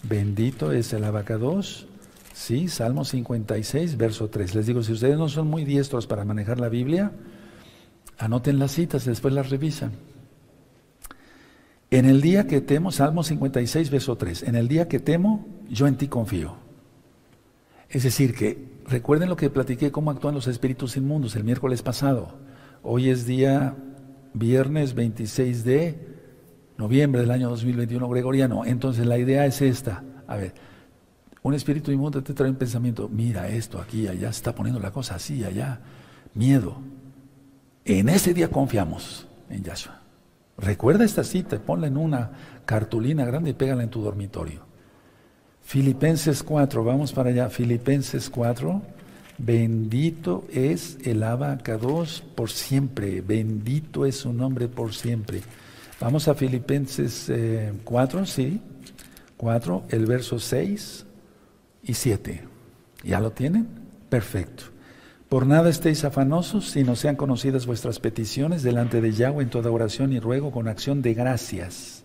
[0.04, 1.88] Bendito es el abacados.
[2.34, 4.56] Sí, Salmo 56, verso 3.
[4.56, 7.12] Les digo, si ustedes no son muy diestros para manejar la Biblia,
[8.18, 9.92] anoten las citas, después las revisan.
[11.90, 15.88] En el día que temo, Salmo 56, verso 3, en el día que temo, yo
[15.88, 16.56] en ti confío.
[17.90, 22.38] Es decir, que recuerden lo que platiqué, cómo actúan los espíritus inmundos el miércoles pasado.
[22.82, 23.76] Hoy es día
[24.34, 26.00] viernes 26 de
[26.78, 28.64] noviembre del año 2021 gregoriano.
[28.66, 30.04] Entonces la idea es esta.
[30.28, 30.54] A ver,
[31.44, 34.92] un espíritu inmundo te trae un pensamiento, mira esto aquí, allá, se está poniendo la
[34.92, 35.80] cosa así, allá,
[36.36, 36.78] miedo.
[37.84, 40.02] En ese día confiamos en Yahshua.
[40.58, 42.32] Recuerda esta cita, ponla en una
[42.66, 44.62] cartulina grande y pégala en tu dormitorio.
[45.64, 47.50] Filipenses 4, vamos para allá.
[47.50, 48.82] Filipenses 4,
[49.40, 55.42] bendito es el abacados por siempre, bendito es su nombre por siempre.
[56.00, 57.32] Vamos a Filipenses
[57.84, 58.62] 4, eh, sí,
[59.38, 61.06] 4, el verso 6
[61.84, 62.44] y 7.
[63.04, 63.68] ¿Ya lo tienen?
[64.10, 64.66] Perfecto.
[65.30, 70.12] Por nada estéis afanosos, sino sean conocidas vuestras peticiones delante de Yahweh en toda oración
[70.12, 72.02] y ruego con acción de gracias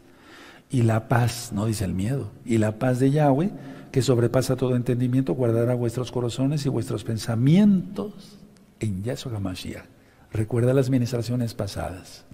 [0.71, 3.51] y la paz, no dice el miedo, y la paz de Yahweh,
[3.93, 8.39] que sobrepasa todo entendimiento, guardará vuestros corazones y vuestros pensamientos
[8.81, 9.85] en Yahshua HaMashiach.
[10.33, 12.25] Recuerda las ministraciones pasadas.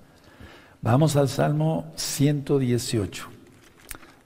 [0.81, 3.42] Vamos al Salmo 118.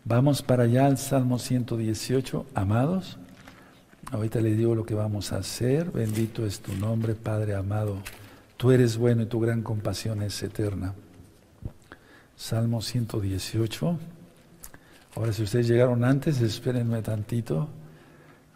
[0.08, 3.18] Vamos para allá al Salmo 118, amados.
[4.12, 5.90] Ahorita le digo lo que vamos a hacer.
[5.90, 7.96] Bendito es tu nombre, Padre amado.
[8.56, 10.94] Tú eres bueno y tu gran compasión es eterna.
[12.36, 13.98] Salmo 118.
[15.16, 17.68] Ahora, si ustedes llegaron antes, espérenme tantito.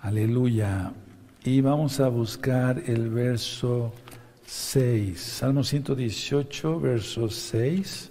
[0.03, 0.93] Aleluya.
[1.43, 3.93] Y vamos a buscar el verso
[4.47, 5.21] 6.
[5.21, 8.11] Salmo 118, verso 6.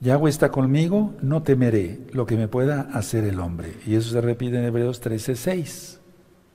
[0.00, 3.74] Yahweh está conmigo, no temeré lo que me pueda hacer el hombre.
[3.86, 6.00] Y eso se repite en Hebreos 13, 6.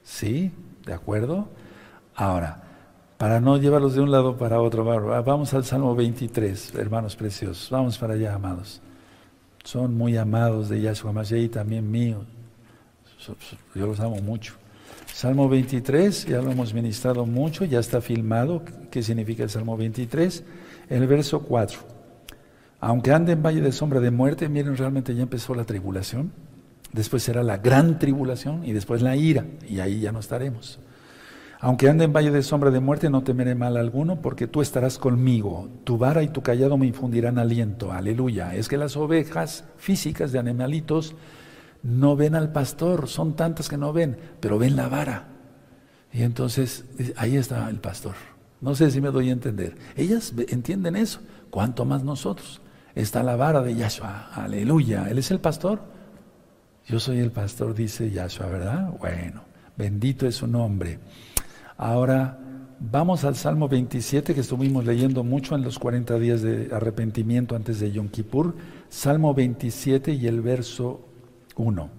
[0.04, 0.52] ¿Sí?
[0.86, 1.50] ¿De acuerdo?
[2.16, 2.64] Ahora,
[3.18, 4.84] para no llevarlos de un lado para otro.
[5.24, 7.70] Vamos al Salmo 23, hermanos preciosos.
[7.70, 8.82] Vamos para allá, amados.
[9.64, 12.26] Son muy amados de Yahshua Mashiach y también míos.
[13.76, 14.56] Yo los amo mucho.
[15.14, 18.64] Salmo 23, ya lo hemos ministrado mucho, ya está filmado.
[18.90, 20.44] ¿Qué significa el Salmo 23?
[20.90, 21.93] El verso 4.
[22.86, 26.34] Aunque ande en valle de sombra de muerte, miren, realmente ya empezó la tribulación.
[26.92, 29.46] Después será la gran tribulación y después la ira.
[29.70, 30.80] Y ahí ya no estaremos.
[31.62, 34.98] Aunque ande en valle de sombra de muerte, no temeré mal alguno, porque tú estarás
[34.98, 35.70] conmigo.
[35.86, 37.94] Tu vara y tu callado me infundirán aliento.
[37.94, 38.54] Aleluya.
[38.54, 41.16] Es que las ovejas físicas de animalitos
[41.84, 45.30] no ven al pastor, son tantas que no ven, pero ven la vara.
[46.12, 46.84] Y entonces
[47.16, 48.16] ahí está el pastor.
[48.60, 49.78] No sé si me doy a entender.
[49.96, 52.60] Ellas entienden eso, cuanto más nosotros.
[52.96, 54.30] Está la vara de Yahshua.
[54.34, 55.08] Aleluya.
[55.10, 55.80] Él es el pastor.
[56.86, 58.92] Yo soy el pastor, dice Yahshua, ¿verdad?
[59.00, 59.42] Bueno,
[59.76, 61.00] bendito es su nombre.
[61.78, 62.38] Ahora
[62.80, 67.80] vamos al Salmo 27 que estuvimos leyendo mucho en los 40 días de arrepentimiento antes
[67.80, 68.56] de Yom Kippur.
[68.90, 71.08] Salmo 27 y el verso
[71.56, 71.90] 1.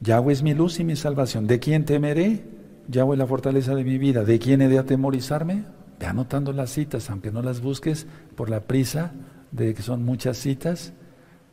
[0.00, 1.46] Yahweh es mi luz y mi salvación.
[1.46, 2.44] ¿De quién temeré?
[2.88, 4.24] Yahweh es la fortaleza de mi vida.
[4.24, 5.64] ¿De quién he de atemorizarme?
[6.00, 9.12] Ve anotando las citas, aunque no las busques por la prisa
[9.50, 10.92] de que son muchas citas.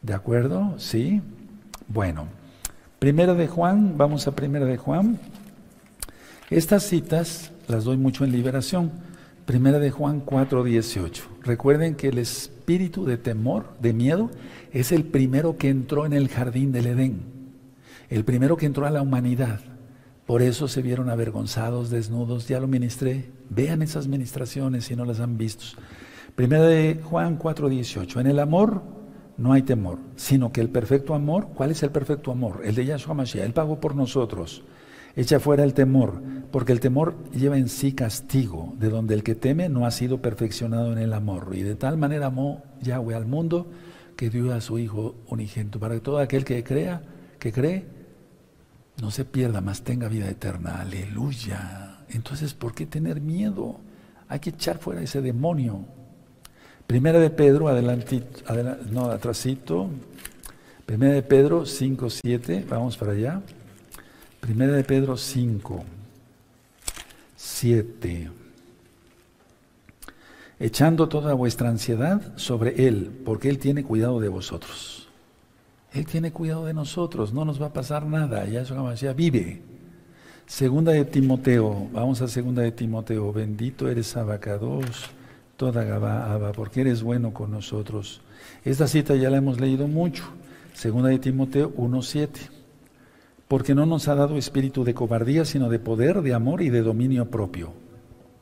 [0.02, 0.76] ¿De acuerdo?
[0.78, 1.22] Sí.
[1.88, 2.28] Bueno.
[3.00, 5.20] Primera de Juan, vamos a Primera de Juan.
[6.50, 8.92] Estas citas las doy mucho en liberación.
[9.46, 11.24] Primera de Juan 4:18.
[11.44, 14.32] Recuerden que el espíritu de temor, de miedo,
[14.72, 17.22] es el primero que entró en el jardín del Edén.
[18.10, 19.60] El primero que entró a la humanidad.
[20.26, 22.48] Por eso se vieron avergonzados, desnudos.
[22.48, 23.30] Ya lo ministré.
[23.50, 25.66] Vean esas ministraciones si no las han visto.
[26.36, 28.20] Primera de Juan 4:18.
[28.20, 28.84] En el amor
[29.38, 32.62] no hay temor, sino que el perfecto amor, ¿cuál es el perfecto amor?
[32.66, 33.46] El de Yahshua Mashiach.
[33.46, 34.64] Él pagó por nosotros.
[35.16, 36.22] Echa fuera el temor,
[36.52, 40.22] porque el temor lleva en sí castigo, de donde el que teme no ha sido
[40.22, 41.52] perfeccionado en el amor.
[41.54, 43.68] Y de tal manera amó Yahweh al mundo
[44.18, 47.02] que dio a su Hijo unigento, para que todo aquel que crea,
[47.40, 47.86] que cree,
[49.02, 50.82] no se pierda, más tenga vida eterna.
[50.82, 52.00] Aleluya.
[52.10, 53.80] Entonces, ¿por qué tener miedo?
[54.28, 55.86] Hay que echar fuera ese demonio.
[56.88, 58.24] Primera de Pedro, adelante,
[58.92, 59.90] no, atrasito.
[60.86, 63.42] Primera de Pedro 5, 7, vamos para allá.
[64.40, 65.84] Primera de Pedro 5,
[67.36, 68.30] 7.
[70.60, 75.10] Echando toda vuestra ansiedad sobre Él, porque Él tiene cuidado de vosotros.
[75.92, 78.46] Él tiene cuidado de nosotros, no nos va a pasar nada.
[78.46, 79.62] Ya ya vive.
[80.46, 83.34] Segunda de Timoteo, vamos a segunda de Timoteo.
[83.34, 85.10] Bendito eres Abacados,
[85.58, 88.22] toda Gabá, porque eres bueno con nosotros.
[88.64, 90.24] Esta cita ya la hemos leído mucho.
[90.74, 92.56] Segunda de Timoteo 1.7
[93.48, 96.82] porque no nos ha dado espíritu de cobardía, sino de poder, de amor y de
[96.82, 97.74] dominio propio.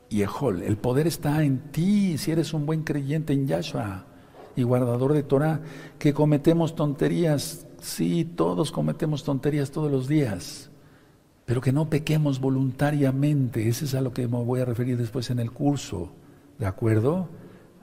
[0.08, 4.06] Y Ejol, el poder está en ti, si eres un buen creyente en Yahshua
[4.56, 5.60] y guardador de Torah,
[5.98, 10.70] que cometemos tonterías, sí, todos cometemos tonterías todos los días,
[11.44, 15.28] pero que no pequemos voluntariamente, ese es a lo que me voy a referir después
[15.30, 16.12] en el curso,
[16.58, 17.28] ¿de acuerdo?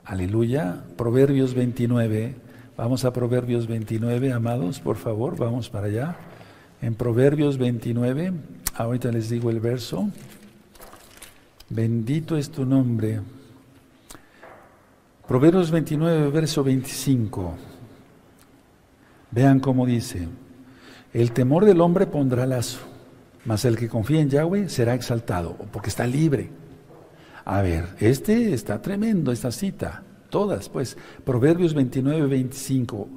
[0.04, 2.34] Aleluya, Proverbios 29,
[2.76, 6.16] vamos a Proverbios 29, amados, por favor, vamos para allá.
[6.80, 8.32] En Proverbios 29,
[8.74, 10.10] ahorita les digo el verso,
[11.68, 13.20] bendito es tu nombre.
[15.28, 17.54] Proverbios 29, verso 25.
[19.30, 20.28] Vean cómo dice,
[21.12, 22.80] el temor del hombre pondrá lazo,
[23.44, 26.61] mas el que confía en Yahweh será exaltado, porque está libre.
[27.44, 33.08] A ver, este está tremendo, esta cita, todas, pues, Proverbios 29, 25.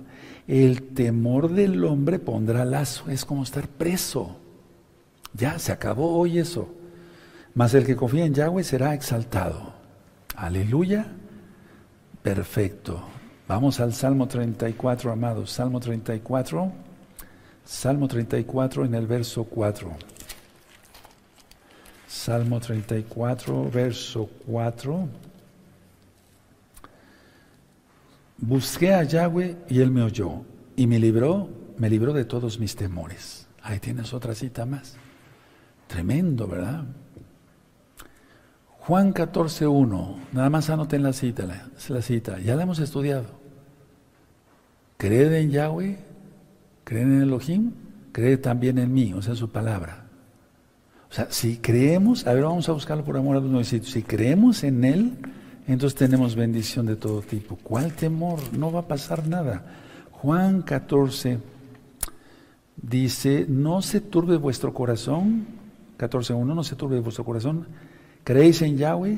[0.47, 4.38] El temor del hombre pondrá lazo, es como estar preso.
[5.34, 6.69] Ya, se acabó hoy eso.
[7.53, 9.73] Mas el que confía en Yahweh será exaltado.
[10.36, 11.07] Aleluya.
[12.21, 13.01] Perfecto.
[13.47, 15.51] Vamos al Salmo 34, amados.
[15.51, 16.71] Salmo 34.
[17.63, 19.91] Salmo 34 en el verso 4.
[22.16, 25.07] Salmo 34, verso 4.
[28.38, 30.41] Busqué a Yahweh y él me oyó
[30.76, 33.47] y me libró, me libró de todos mis temores.
[33.61, 34.95] Ahí tienes otra cita más.
[35.88, 36.86] Tremendo, ¿verdad?
[38.80, 43.26] Juan 14.1, nada más anoten la cita, la, la cita, ya la hemos estudiado.
[44.97, 45.99] Creed en Yahweh,
[46.86, 47.72] creen en Elohim,
[48.13, 50.05] cree también en mí, o sea, su palabra.
[51.16, 54.03] O sea, si creemos, a ver, vamos a buscarlo por amor a los nuevecitos, si
[54.03, 55.13] creemos en Él,
[55.66, 57.55] entonces tenemos bendición de todo tipo.
[57.63, 58.39] ¿Cuál temor?
[58.51, 59.63] No va a pasar nada.
[60.11, 61.39] Juan 14
[62.76, 65.45] dice, no se turbe vuestro corazón,
[65.97, 67.66] 14.1, no se turbe vuestro corazón,
[68.26, 69.18] creéis en Yahweh,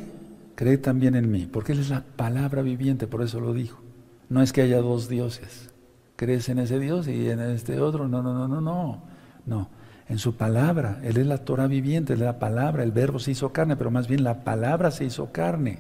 [0.54, 3.82] creed también en mí, porque Él es la palabra viviente, por eso lo dijo.
[4.30, 5.72] No es que haya dos dioses,
[6.16, 9.02] crees en ese Dios y en este otro, no, no, no, no, no,
[9.48, 9.77] no.
[10.10, 13.32] En su palabra, Él es la Torah viviente, Él es la palabra, el verbo se
[13.32, 15.80] hizo carne, pero más bien la palabra se hizo carne.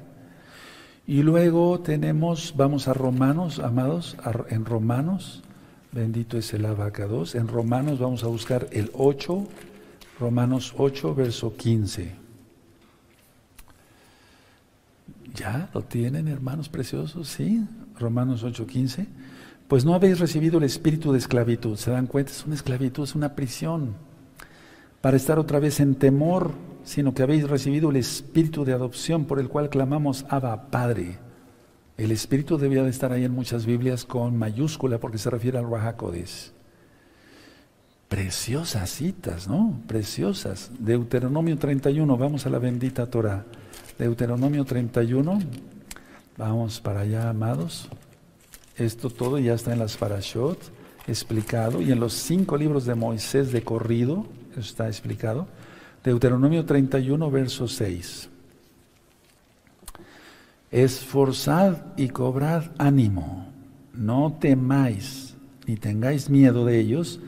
[1.06, 4.18] Y luego tenemos, vamos a Romanos, amados,
[4.50, 5.44] en Romanos,
[5.94, 9.48] bendito es el abacados, en Romanos vamos a buscar el 8,
[10.20, 12.28] Romanos 8, verso 15.
[15.38, 17.28] ¿Ya lo tienen, hermanos preciosos?
[17.28, 17.64] Sí,
[18.00, 19.06] Romanos 8:15.
[19.68, 21.78] Pues no habéis recibido el espíritu de esclavitud.
[21.78, 22.32] ¿Se dan cuenta?
[22.32, 23.96] Es una esclavitud, es una prisión.
[25.02, 26.52] Para estar otra vez en temor,
[26.84, 31.20] sino que habéis recibido el espíritu de adopción por el cual clamamos Abba, Padre.
[31.98, 35.70] El espíritu debía de estar ahí en muchas Biblias con mayúscula porque se refiere al
[35.70, 36.54] Rahakodes.
[38.08, 39.82] Preciosas citas, ¿no?
[39.86, 40.72] Preciosas.
[40.80, 43.46] Deuteronomio 31, vamos a la bendita Torah.
[44.00, 45.40] Deuteronomio 31,
[46.38, 47.90] vamos para allá, amados.
[48.78, 50.58] Esto todo ya está en las Parashot,
[51.08, 54.26] explicado, y en los cinco libros de Moisés de corrido,
[54.60, 55.48] está explicado.
[56.04, 58.30] Deuteronomio 31, verso 6.
[60.72, 63.48] Esforzad y cobrad ánimo,
[63.94, 65.28] no temáis
[65.68, 67.20] ni tengáis miedo de ellos,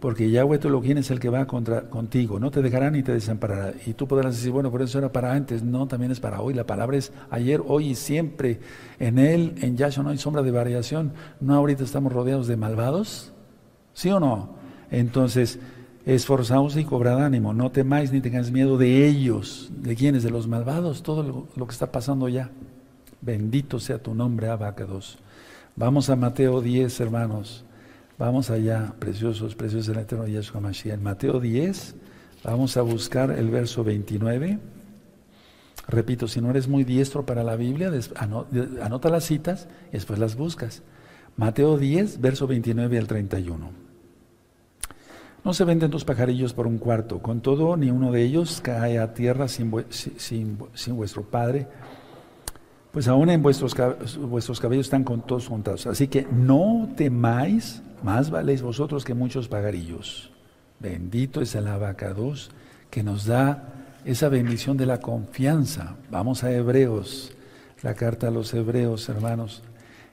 [0.00, 3.12] porque Yahweh tu Elohim es el que va contra, contigo, no te dejará ni te
[3.12, 3.72] desamparará.
[3.86, 6.52] Y tú podrás decir, bueno, por eso era para antes, no, también es para hoy.
[6.52, 8.60] La palabra es ayer, hoy y siempre.
[8.98, 11.12] En Él, en Yahshua no hay sombra de variación.
[11.40, 13.32] ¿No ahorita estamos rodeados de malvados?
[13.94, 14.50] ¿Sí o no?
[14.90, 15.58] Entonces,
[16.06, 19.70] esforzaos y cobrad ánimo, no temáis ni tengáis miedo de ellos.
[19.76, 20.22] ¿De quiénes?
[20.22, 22.50] De los malvados, todo lo, que está pasando ya.
[23.20, 25.18] Bendito sea tu nombre, Abacados.
[25.74, 27.64] Vamos a Mateo 10, hermanos.
[28.18, 30.94] Vamos allá, preciosos, preciosos el eterno Yeshua Mashiach.
[30.94, 31.96] En Mateo 10,
[32.44, 34.60] vamos a buscar el verso 29.
[35.88, 37.90] Repito, si no eres muy diestro para la Biblia,
[38.80, 40.82] anota las citas y después las buscas.
[41.36, 43.85] Mateo 10, verso 29 al 31.
[45.46, 48.98] No se venden dos pajarillos por un cuarto, con todo ni uno de ellos cae
[48.98, 51.68] a tierra sin, vuestro Padre
[52.90, 55.86] pues aún en vuestros, cabellos están con todos juntados.
[55.86, 60.32] Así que no temáis, más valéis vosotros que muchos pagarillos.
[60.80, 62.50] Bendito es el abacados
[62.90, 63.68] que nos da
[64.04, 65.94] esa bendición de la confianza.
[66.10, 67.32] Vamos a Hebreos,
[67.82, 69.62] la carta a los Hebreos, hermanos.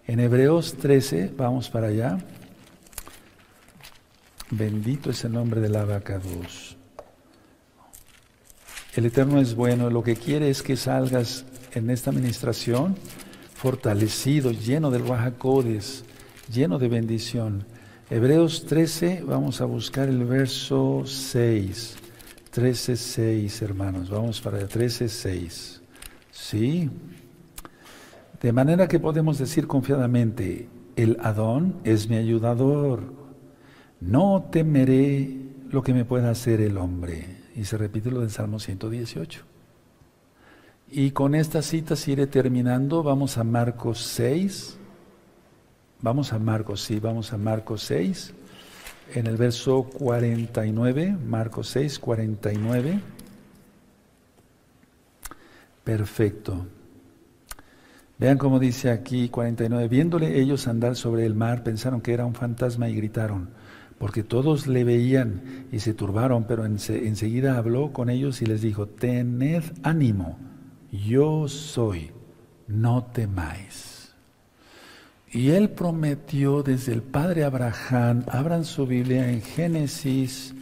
[0.05, 2.19] En Hebreos 13, vamos para allá.
[4.55, 6.77] Bendito es el nombre del abacados.
[8.95, 11.43] El Eterno es bueno, lo que quiere es que salgas
[11.73, 12.95] en esta administración
[13.55, 16.05] fortalecido, lleno del Rahakodes,
[16.51, 17.65] lleno de bendición.
[18.11, 21.95] Hebreos 13, vamos a buscar el verso 6.
[22.51, 24.11] 13, 6, hermanos.
[24.11, 25.81] Vamos para el 13, 6.
[26.29, 26.91] Sí.
[28.39, 33.22] De manera que podemos decir confiadamente, el Adón es mi ayudador.
[34.05, 35.37] No temeré
[35.69, 37.37] lo que me pueda hacer el hombre.
[37.55, 39.41] Y se repite lo del Salmo 118.
[40.91, 43.01] Y con estas citas iré terminando.
[43.01, 44.77] Vamos a Marcos 6.
[46.03, 48.33] Vamos a Marcos, sí, vamos a Marcos 6.
[49.15, 52.99] En el verso 49, Marcos 6, 49.
[55.85, 56.67] Perfecto.
[58.17, 59.87] Vean cómo dice aquí 49.
[59.87, 63.51] Viéndole ellos andar sobre el mar, pensaron que era un fantasma y gritaron,
[63.97, 68.87] porque todos le veían y se turbaron, pero enseguida habló con ellos y les dijo,
[68.87, 70.37] tened ánimo
[70.93, 72.11] yo soy,
[72.67, 74.13] no temáis.
[75.31, 80.53] Y él prometió desde el padre Abraham, abran su Biblia en Génesis,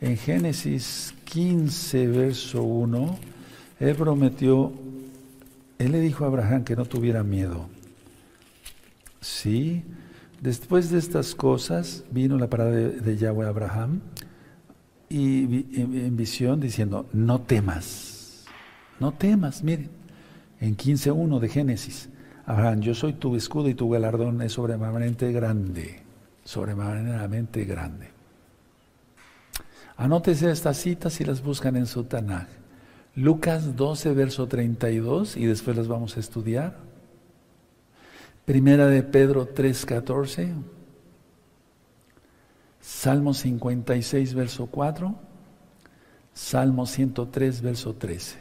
[0.00, 3.18] en Génesis 15, verso 1,
[3.80, 4.72] él prometió,
[5.78, 7.68] él le dijo a Abraham que no tuviera miedo.
[9.20, 9.84] Sí,
[10.44, 14.00] después de estas cosas vino la parada de, Yahweh Abraham
[15.08, 15.44] y
[15.80, 18.14] en visión diciendo, no temas
[19.00, 19.90] no temas, miren,
[20.60, 22.08] en 15.1 de Génesis.
[22.46, 26.02] Abraham, yo soy tu escudo y tu galardón es sobremanamente grande,
[26.44, 28.10] sobremanamente grande.
[29.96, 32.46] Anótese estas citas y las buscan en su Tanaj.
[33.14, 36.78] Lucas 12, verso 32, y después las vamos a estudiar.
[38.44, 40.52] Primera de Pedro 3, 14.
[42.80, 45.14] Salmo 56, verso 4.
[46.34, 48.38] Salmo 103, verso 13.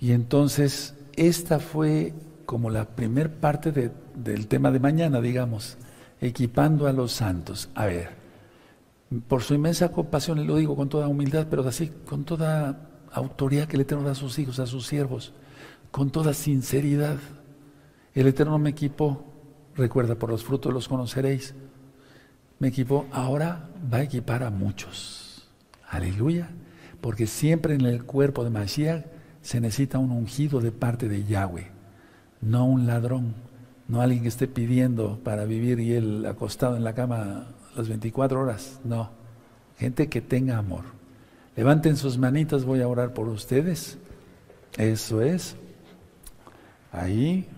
[0.00, 2.14] Y entonces, esta fue
[2.46, 3.72] como la primer parte
[4.14, 5.76] del tema de mañana, digamos,
[6.20, 7.68] equipando a los santos.
[7.74, 8.10] A ver,
[9.26, 13.66] por su inmensa compasión, y lo digo con toda humildad, pero así, con toda autoridad
[13.66, 15.32] que Eterno da a sus hijos, a sus siervos,
[15.90, 17.16] con toda sinceridad.
[18.18, 19.24] El Eterno me equipó,
[19.76, 21.54] recuerda, por los frutos los conoceréis.
[22.58, 25.48] Me equipó, ahora va a equipar a muchos.
[25.88, 26.50] Aleluya.
[27.00, 29.06] Porque siempre en el cuerpo de Mashiach
[29.40, 31.68] se necesita un ungido de parte de Yahweh,
[32.40, 33.36] no un ladrón,
[33.86, 37.46] no alguien que esté pidiendo para vivir y él acostado en la cama
[37.76, 39.10] las 24 horas, no,
[39.78, 40.86] gente que tenga amor.
[41.54, 43.96] Levanten sus manitas, voy a orar por ustedes.
[44.76, 45.54] Eso es.
[46.90, 47.48] Ahí.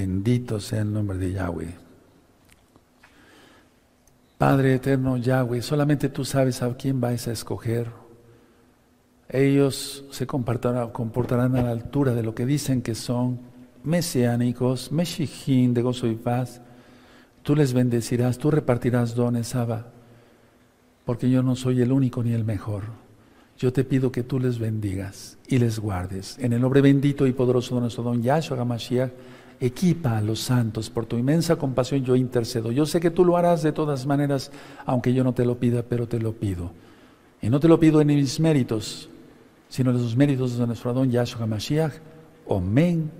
[0.00, 1.74] Bendito sea el nombre de Yahweh.
[4.38, 7.88] Padre eterno Yahweh, solamente tú sabes a quién vais a escoger.
[9.28, 13.40] Ellos se comportarán, a la altura de lo que dicen que son
[13.84, 16.62] mesiánicos, meshijín de gozo y paz.
[17.42, 19.88] Tú les bendecirás, tú repartirás dones, Abba,
[21.04, 22.84] porque yo no soy el único ni el mejor.
[23.58, 26.38] Yo te pido que tú les bendigas y les guardes.
[26.38, 29.10] En el nombre bendito y poderoso de nuestro don Yahshua HaMashiach,
[29.60, 30.90] equipa a los santos.
[30.90, 32.72] Por tu inmensa compasión yo intercedo.
[32.72, 34.50] Yo sé que tú lo harás de todas maneras,
[34.86, 36.72] aunque yo no te lo pida, pero te lo pido.
[37.42, 39.08] Y no te lo pido en mis méritos,
[39.68, 41.92] sino los méritos de nuestro Adón Yahshua HaMashiach.
[42.46, 43.10] Omen,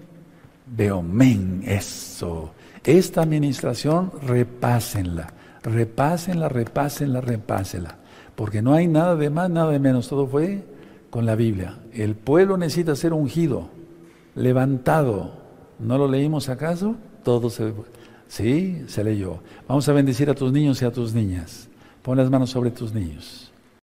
[0.93, 2.53] omen, eso.
[2.85, 5.33] Esta administración, repásenla,
[5.63, 7.99] repásenla, repásenla, repásenla.
[8.35, 10.09] Porque no hay nada de más, nada de menos.
[10.09, 10.65] Todo fue
[11.11, 11.79] con la Biblia.
[11.93, 13.69] El pueblo necesita ser ungido,
[14.35, 15.40] levantado.
[15.81, 16.97] ¿No lo leímos acaso?
[17.25, 17.73] Todo se...
[18.29, 19.41] Sí, se leyó.
[19.67, 21.69] Vamos a bendecir a tus niños y a tus niñas.
[22.03, 23.50] Pon las manos sobre tus niños.